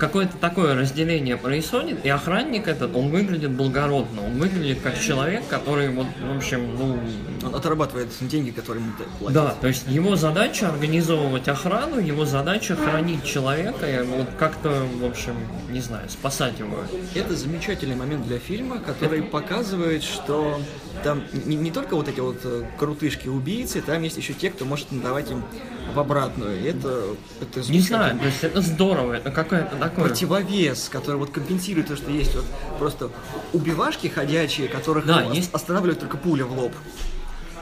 [0.00, 5.90] какое-то такое разделение происходит, и охранник этот, он выглядит благородно, он выглядит как человек, который,
[5.90, 6.98] вот, в общем, ну,
[7.46, 9.34] Он отрабатывает деньги, которые ему платят.
[9.34, 15.04] да, то есть его задача организовывать охрану, его задача хранить человека, и вот как-то, в
[15.04, 15.34] общем,
[15.70, 16.78] не знаю, спасать его.
[17.14, 20.60] Это замечательный момент для фильма, который показывает, что
[21.04, 24.90] там не, не только вот эти вот э, крутышки-убийцы, там есть еще те, кто может
[24.92, 25.42] надавать им
[25.90, 26.64] в обратную.
[26.68, 27.02] Это,
[27.40, 30.06] это Не знаю, то есть это здорово, это какое-то такое...
[30.06, 32.44] противовес, который вот компенсирует то, что есть вот
[32.78, 33.10] просто
[33.52, 36.72] убивашки ходячие, которых Да, ну, есть- останавливает только пуля в лоб.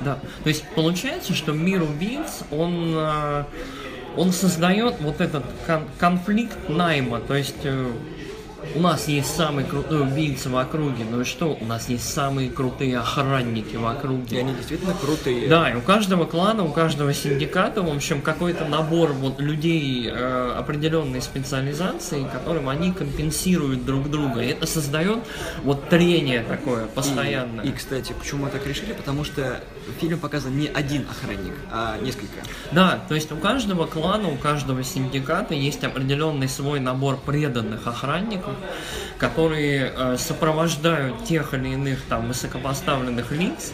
[0.00, 3.44] Да, то есть получается, что мир убийц, он, э,
[4.16, 7.90] он создает вот этот кон- конфликт найма, то есть э,
[8.74, 12.50] у нас есть самый крутой убийца в округе, ну и что, у нас есть самые
[12.50, 14.40] крутые охранники в И округе.
[14.40, 15.48] они действительно крутые.
[15.48, 20.54] Да, и у каждого клана, у каждого синдиката, в общем, какой-то набор вот людей э,
[20.56, 24.40] определенной специализации, которым они компенсируют друг друга.
[24.40, 25.18] И это создает
[25.62, 27.64] вот трение такое постоянное.
[27.64, 28.92] И, и, кстати, почему мы так решили?
[28.92, 32.28] Потому что в фильме показан не один охранник, а несколько.
[32.72, 38.54] Да, то есть у каждого клана, у каждого синдиката есть определенный свой набор преданных охранников,
[39.18, 43.72] которые э, сопровождают тех или иных там высокопоставленных лиц.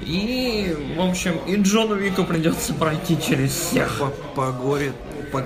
[0.00, 3.98] И, в общем, и Джону Вику придется пройти через всех.
[3.98, 4.92] По, по горе,
[5.32, 5.44] по,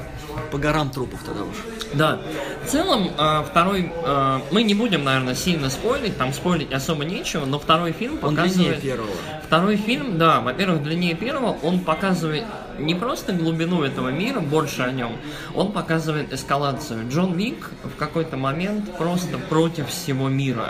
[0.52, 1.56] по горам трупов тогда уж.
[1.94, 2.20] Да.
[2.64, 3.92] В целом, э, второй...
[3.92, 8.34] э, мы не будем, наверное, сильно спойлить, там спойлить особо нечего, но второй фильм Он
[8.34, 8.82] длиннее показывает...
[8.82, 9.10] первого.
[9.44, 12.44] Второй фильм, да, во-первых, длиннее первого, он показывает
[12.80, 15.12] не просто глубину этого мира, больше о нем,
[15.54, 17.08] он показывает эскалацию.
[17.08, 20.68] Джон Вик в какой-то момент просто против всего мира.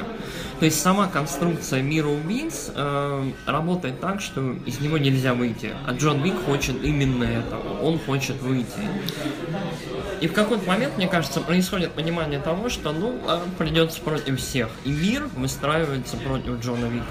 [0.58, 5.72] То есть сама конструкция мира убийц э, работает так, что из него нельзя выйти.
[5.86, 7.80] А Джон Вик хочет именно этого.
[7.80, 8.66] Он хочет выйти.
[10.20, 14.68] И в какой-то момент, мне кажется, происходит понимание того, что, ну, а, придется против всех.
[14.84, 17.06] И мир выстраивается против Джона Вика.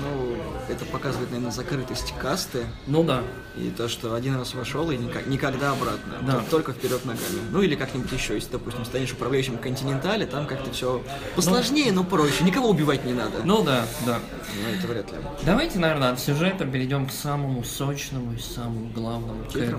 [0.00, 0.33] Ну,
[0.74, 3.22] это показывает, наверное, закрытость касты Ну да.
[3.56, 6.14] и то, что один раз вошел и никак- никогда обратно.
[6.22, 6.32] Да.
[6.34, 7.40] Тол- Только вперед ногами.
[7.50, 11.02] Ну или как-нибудь еще, если, допустим, станешь управляющим Континентале, там как-то все
[11.36, 12.44] посложнее, но проще.
[12.44, 13.42] Никого убивать не надо.
[13.44, 14.18] Ну да, да.
[14.62, 15.18] Ну, это вряд ли.
[15.44, 19.78] Давайте, наверное, от сюжета перейдем к самому сочному и самому главному к экшену.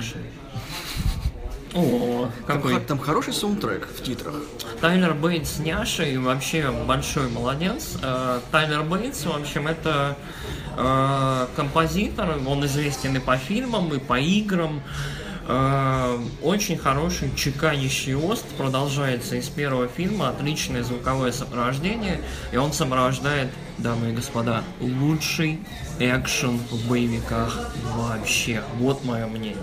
[1.75, 4.33] О, Там, какой хо- там хороший саундтрек в титрах.
[4.79, 7.97] Тайлер Бейтс няша и вообще большой молодец.
[8.01, 10.15] Э, Тайлер Бейтс, в общем, это
[10.77, 14.81] э, композитор, он известен и по фильмам, и по играм.
[15.47, 22.21] Э, очень хороший чеканящий ост продолжается из первого фильма, отличное звуковое сопровождение,
[22.53, 25.59] и он сопровождает, дамы и господа, лучший
[25.99, 28.63] экшен в боевиках вообще.
[28.79, 29.57] Вот мое мнение.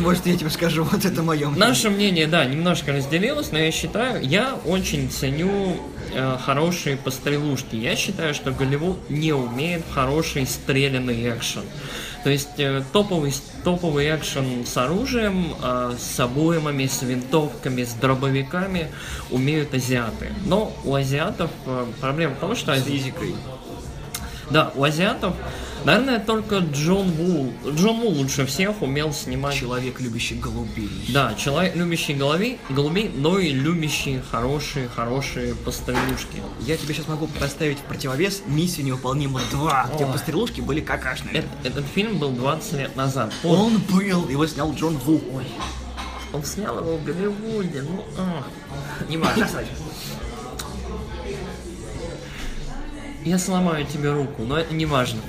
[0.00, 1.68] Может, я тебе скажу, вот это мое мнение.
[1.68, 5.76] Наше мнение, да, немножко разделилось, но я считаю, я очень ценю
[6.12, 7.76] э, хорошие пострелушки.
[7.76, 11.62] Я считаю, что Голливуд не умеет в хороший стрелянный экшен.
[12.24, 13.32] То есть э, топовый,
[13.64, 18.88] топовый экшен с оружием, э, с обоймами, с винтовками, с дробовиками
[19.30, 20.32] умеют азиаты.
[20.44, 22.76] Но у азиатов э, проблема в том, что...
[22.76, 23.34] С физикой.
[24.50, 25.34] Да, у азиатов,
[25.86, 27.52] наверное, только Джон Ву.
[27.70, 29.54] Джон Ву лучше всех умел снимать...
[29.54, 30.90] Человек, любящий голубей.
[31.08, 36.42] Да, человек, любящий голубей, голубей, но и любящий хорошие, хорошие пострелушки.
[36.60, 40.12] Я тебе сейчас могу поставить в противовес «Миссия невыполнима 2», где Ой.
[40.12, 41.36] пострелушки были какашными.
[41.38, 43.32] Эт- этот фильм был 20 лет назад.
[43.44, 45.22] Он, Он был, его снял Джон Ву.
[45.32, 45.44] Ой,
[46.32, 48.44] он снял его в Голливуде, ну, а,
[49.08, 49.48] не важно.
[53.26, 55.20] Я сломаю тебе руку, но это не важно.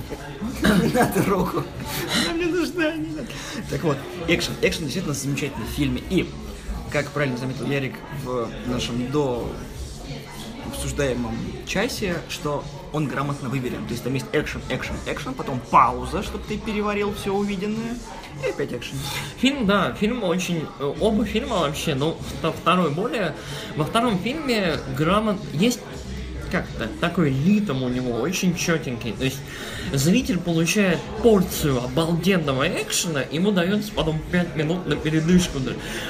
[0.62, 1.64] Не надо руку.
[2.24, 3.28] Она мне нужна, не надо.
[3.70, 3.96] Так вот,
[4.28, 4.54] экшен.
[4.62, 6.00] Экшен действительно замечательный в фильме.
[6.08, 6.30] И,
[6.92, 9.50] как правильно заметил Ярик в нашем до
[10.68, 11.36] обсуждаемом
[11.66, 13.84] часе, что он грамотно выверен.
[13.86, 17.96] То есть там есть экшен, экшен, экшен, потом пауза, чтобы ты переварил все увиденное,
[18.46, 18.96] и опять экшен.
[19.38, 20.64] Фильм, да, фильм очень...
[20.78, 23.34] э, Оба фильма вообще, ну, вто- второй более...
[23.76, 25.36] Во втором фильме грамот...
[25.52, 25.80] Есть
[26.50, 29.12] как-то такой ритм у него очень четенький.
[29.12, 29.38] То есть
[29.92, 35.58] зритель получает порцию обалденного экшена, ему дается потом 5 минут на передышку.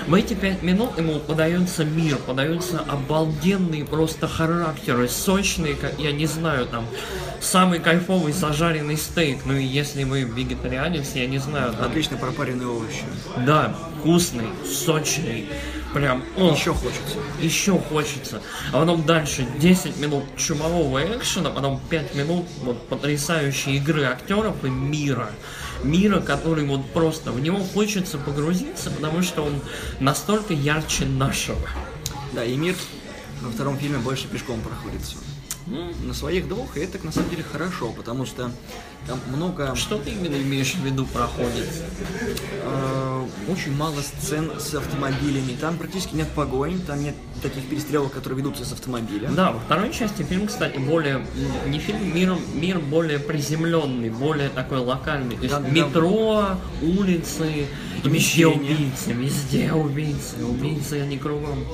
[0.07, 6.27] В эти 5 минут ему подается мир, подаются обалденные просто характеры, сочные, как, я не
[6.27, 6.87] знаю, там,
[7.41, 9.41] самый кайфовый зажаренный стейк.
[9.45, 13.05] Ну и если вы вегетарианец, я не знаю, там, Отлично пропаренные овощи.
[13.47, 15.49] да, вкусный, сочный.
[15.95, 17.17] Прям, о, Еще хочется.
[17.41, 18.43] еще хочется.
[18.73, 24.69] А потом дальше 10 минут чумового экшена, потом 5 минут вот потрясающей игры актеров и
[24.69, 25.31] мира.
[25.83, 29.61] Мира, который вот просто в него хочется погрузиться, потому что он
[30.01, 31.67] настолько ярче нашего.
[32.33, 32.75] Да, и мир
[33.41, 35.17] во втором фильме больше пешком проходится.
[35.71, 38.51] Ну, на своих двух, и это на самом деле хорошо, потому что
[39.07, 41.69] там много, Что ты именно имеешь в виду проходит?
[42.63, 45.57] э, очень мало сцен с автомобилями.
[45.61, 49.29] Там практически нет погонь, там нет таких перестрелок, которые ведутся с автомобиля.
[49.31, 51.25] Да, во второй части фильм, кстати, более...
[51.67, 55.37] Не фильм, мир, мир более приземленный, более такой локальный.
[55.37, 55.69] То есть Да, да.
[55.69, 56.47] метро,
[56.83, 57.67] улицы,
[58.05, 61.65] и везде убийцы, везде убийцы, убийцы они кругом.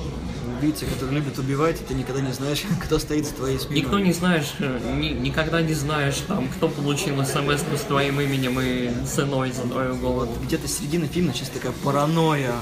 [0.65, 3.81] Убийцы, которые любят убивать, и ты никогда не знаешь, кто стоит за твоей спиной.
[3.81, 8.59] Никто не знаешь, э, ни- никогда не знаешь, там, кто получил смс с твоим именем
[8.59, 10.31] и ценой за твою голову.
[10.43, 12.53] Где-то середина фильма сейчас такая паранойя,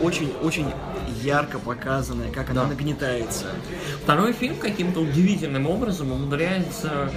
[0.00, 0.66] очень-очень
[1.24, 2.68] ярко показанная, как она Да.
[2.68, 3.46] нагнетается.
[4.04, 7.10] Второй фильм каким-то удивительным образом умудряется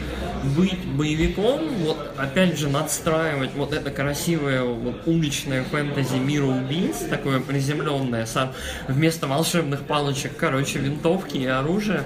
[0.57, 7.39] быть боевиком, вот опять же надстраивать вот это красивое вот, уличное фэнтези мира убийц, такое
[7.41, 8.53] приземленное, сам,
[8.87, 12.05] вместо волшебных палочек, короче, винтовки и оружия,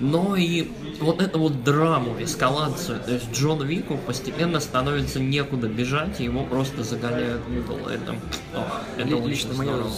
[0.00, 6.20] но и вот эту вот драму, эскалацию, то есть Джон Вику постепенно становится некуда бежать,
[6.20, 7.88] и его просто загоняют в угол.
[7.88, 8.14] Это,
[8.54, 9.90] ох, это Лично мое здорово.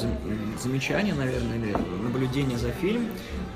[0.63, 3.09] замечание, наверное, или наблюдение за фильм,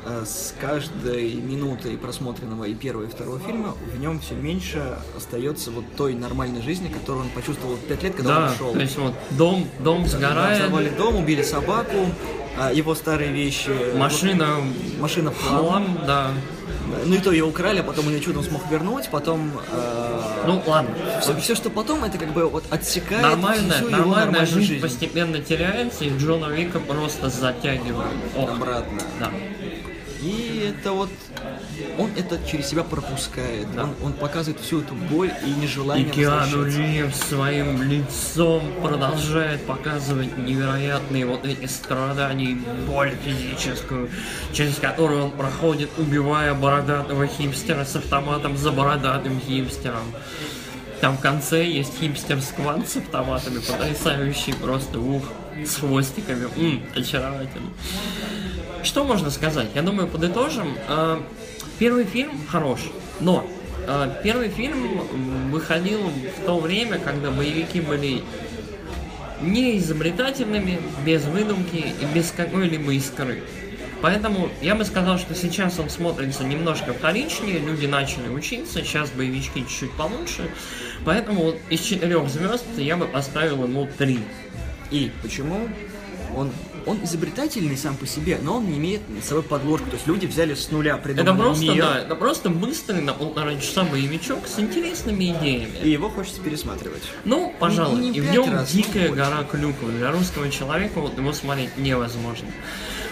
[0.05, 5.71] э, с каждой минутой просмотренного и первого, и второго фильма в нем все меньше остается
[5.71, 8.73] вот той нормальной жизни, которую он почувствовал пять лет, когда Да, он ушел.
[8.73, 12.07] то есть вот дом, дом сгорает, взорвали дом, убили собаку,
[12.59, 15.59] а, его старые вещи, машина вот, машина в хлам.
[15.67, 16.31] хлам, да.
[17.05, 20.95] Ну и то ее украли, а потом ее чудом смог вернуть, потом э, Ну ладно,
[21.41, 24.83] все, что потом, это как бы вот отсекает нормальная, всю его нормальная нормальную жизнь, жизнь.
[24.83, 28.09] постепенно теряется, и Джона Вика просто затягивает.
[28.37, 29.01] Ох, обратно.
[29.19, 29.31] да.
[30.23, 31.11] И это вот
[31.99, 33.75] он это через себя пропускает.
[33.75, 33.85] Да.
[33.85, 36.83] Он, он показывает всю эту боль и И нежелание Киану возвращаться.
[36.83, 42.55] Ривз своим лицом продолжает показывать невероятные вот эти страдания, и
[42.87, 44.11] боль физическую,
[44.53, 50.13] через которую он проходит, убивая бородатого хипстера с автоматом за бородатым хипстером.
[51.01, 55.25] Там в конце есть хипстер-сквад с автоматами, потрясающий просто, ух,
[55.65, 57.71] с хвостиками, М, очаровательно.
[58.83, 59.69] Что можно сказать?
[59.75, 60.77] Я думаю, подытожим.
[61.79, 62.81] Первый фильм хорош,
[63.21, 63.47] но
[63.87, 68.23] а, первый фильм выходил в то время, когда боевики были
[69.43, 73.43] не изобретательными, без выдумки и без какой-либо искры.
[74.01, 79.61] Поэтому я бы сказал, что сейчас он смотрится немножко вторичнее, люди начали учиться, сейчас боевички
[79.61, 80.51] чуть-чуть получше.
[81.05, 84.21] Поэтому из четырех звезд я бы поставил ему три.
[84.91, 85.69] И почему
[86.35, 86.53] он
[86.87, 89.91] он изобретательный сам по себе, но он не имеет над собой подложку.
[89.91, 93.13] То есть люди взяли с нуля Это придуманный просто, мир, да, это просто быстрый на
[93.13, 95.79] полтора часа боевичок с интересными идеями.
[95.83, 97.03] и его хочется пересматривать.
[97.25, 99.25] Ну, пожалуй, не и в нем раз, дикая больше.
[99.25, 99.93] гора клюквы.
[99.93, 102.49] Для русского человека вот его смотреть невозможно.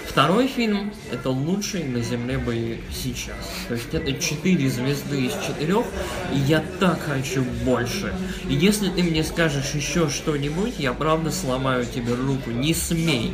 [0.06, 3.34] Второй фильм– это лучший на земле боевик сейчас.
[3.66, 5.84] То есть это 4 звезды из 4,
[6.32, 8.14] и я так хочу больше.
[8.48, 12.50] И если ты мне скажешь еще что-нибудь, я правда сломаю тебе руку.
[12.52, 13.32] Не смей.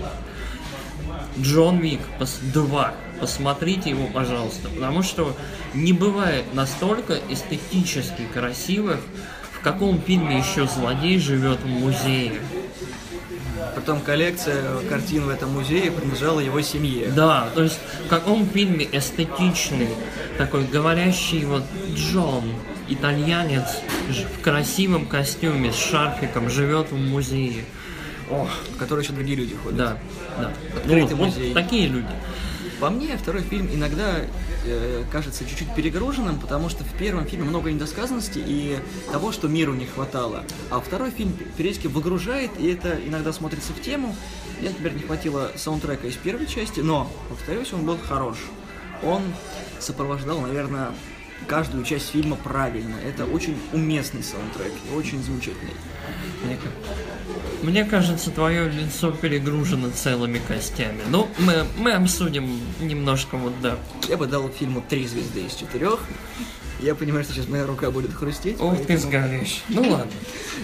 [1.38, 2.94] Джон Вик 2.
[3.20, 4.68] Посмотрите его, пожалуйста.
[4.68, 5.36] Потому что
[5.74, 9.00] не бывает настолько эстетически красивых,
[9.52, 12.40] в каком фильме еще злодей живет в музее.
[13.74, 17.08] Потом коллекция картин в этом музее принадлежала его семье.
[17.14, 19.90] Да, то есть в каком фильме эстетичный,
[20.38, 21.64] такой говорящий вот
[21.94, 22.44] Джон,
[22.88, 23.66] итальянец
[24.08, 27.64] в красивом костюме с шарфиком живет в музее.
[28.30, 29.76] Ох, в который еще другие люди ходят.
[29.76, 29.98] да,
[30.38, 30.52] да.
[30.76, 31.52] Открытый вот, музей.
[31.52, 32.08] вот такие люди.
[32.80, 34.20] По мне, второй фильм иногда
[34.64, 38.78] э, кажется чуть-чуть перегруженным, потому что в первом фильме много недосказанности и
[39.12, 40.44] того, что миру не хватало.
[40.70, 44.16] А второй фильм периодически выгружает, и это иногда смотрится в тему.
[44.60, 48.38] Мне, например, не хватило саундтрека из первой части, но, повторюсь, он был хорош.
[49.02, 49.22] Он
[49.78, 50.92] сопровождал, наверное,
[51.46, 52.94] каждую часть фильма правильно.
[53.06, 55.74] Это очень уместный саундтрек и очень замечательный.
[57.62, 61.00] Мне, ка- мне кажется, твое лицо перегружено целыми костями.
[61.08, 63.76] Ну, мы, мы обсудим немножко вот, да.
[64.08, 66.00] Я бы дал фильму три звезды из четырех.
[66.80, 68.56] Я понимаю, что сейчас моя рука будет хрустеть.
[68.58, 69.62] Ох ты поэтому сгоришь.
[69.68, 70.10] Ну ладно.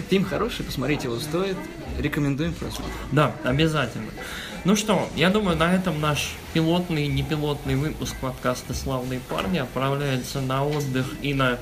[0.09, 1.57] Фильм хороший, посмотреть его стоит.
[1.99, 2.91] Рекомендуем к просмотру.
[3.11, 4.07] Да, обязательно.
[4.65, 10.41] Ну что, я думаю, на этом наш пилотный и непилотный выпуск подкаста «Славные парни» отправляется
[10.41, 11.59] на отдых и на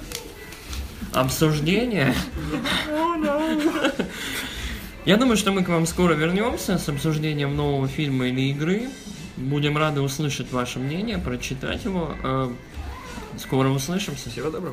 [1.14, 2.16] обсуждение.
[5.06, 8.90] Я думаю, что мы к вам скоро вернемся с обсуждением нового фильма или игры.
[9.38, 12.16] Будем рады услышать ваше мнение, прочитать его.
[12.24, 12.50] Э,
[13.38, 14.30] Скоро услышимся.
[14.30, 14.64] Всего доброго.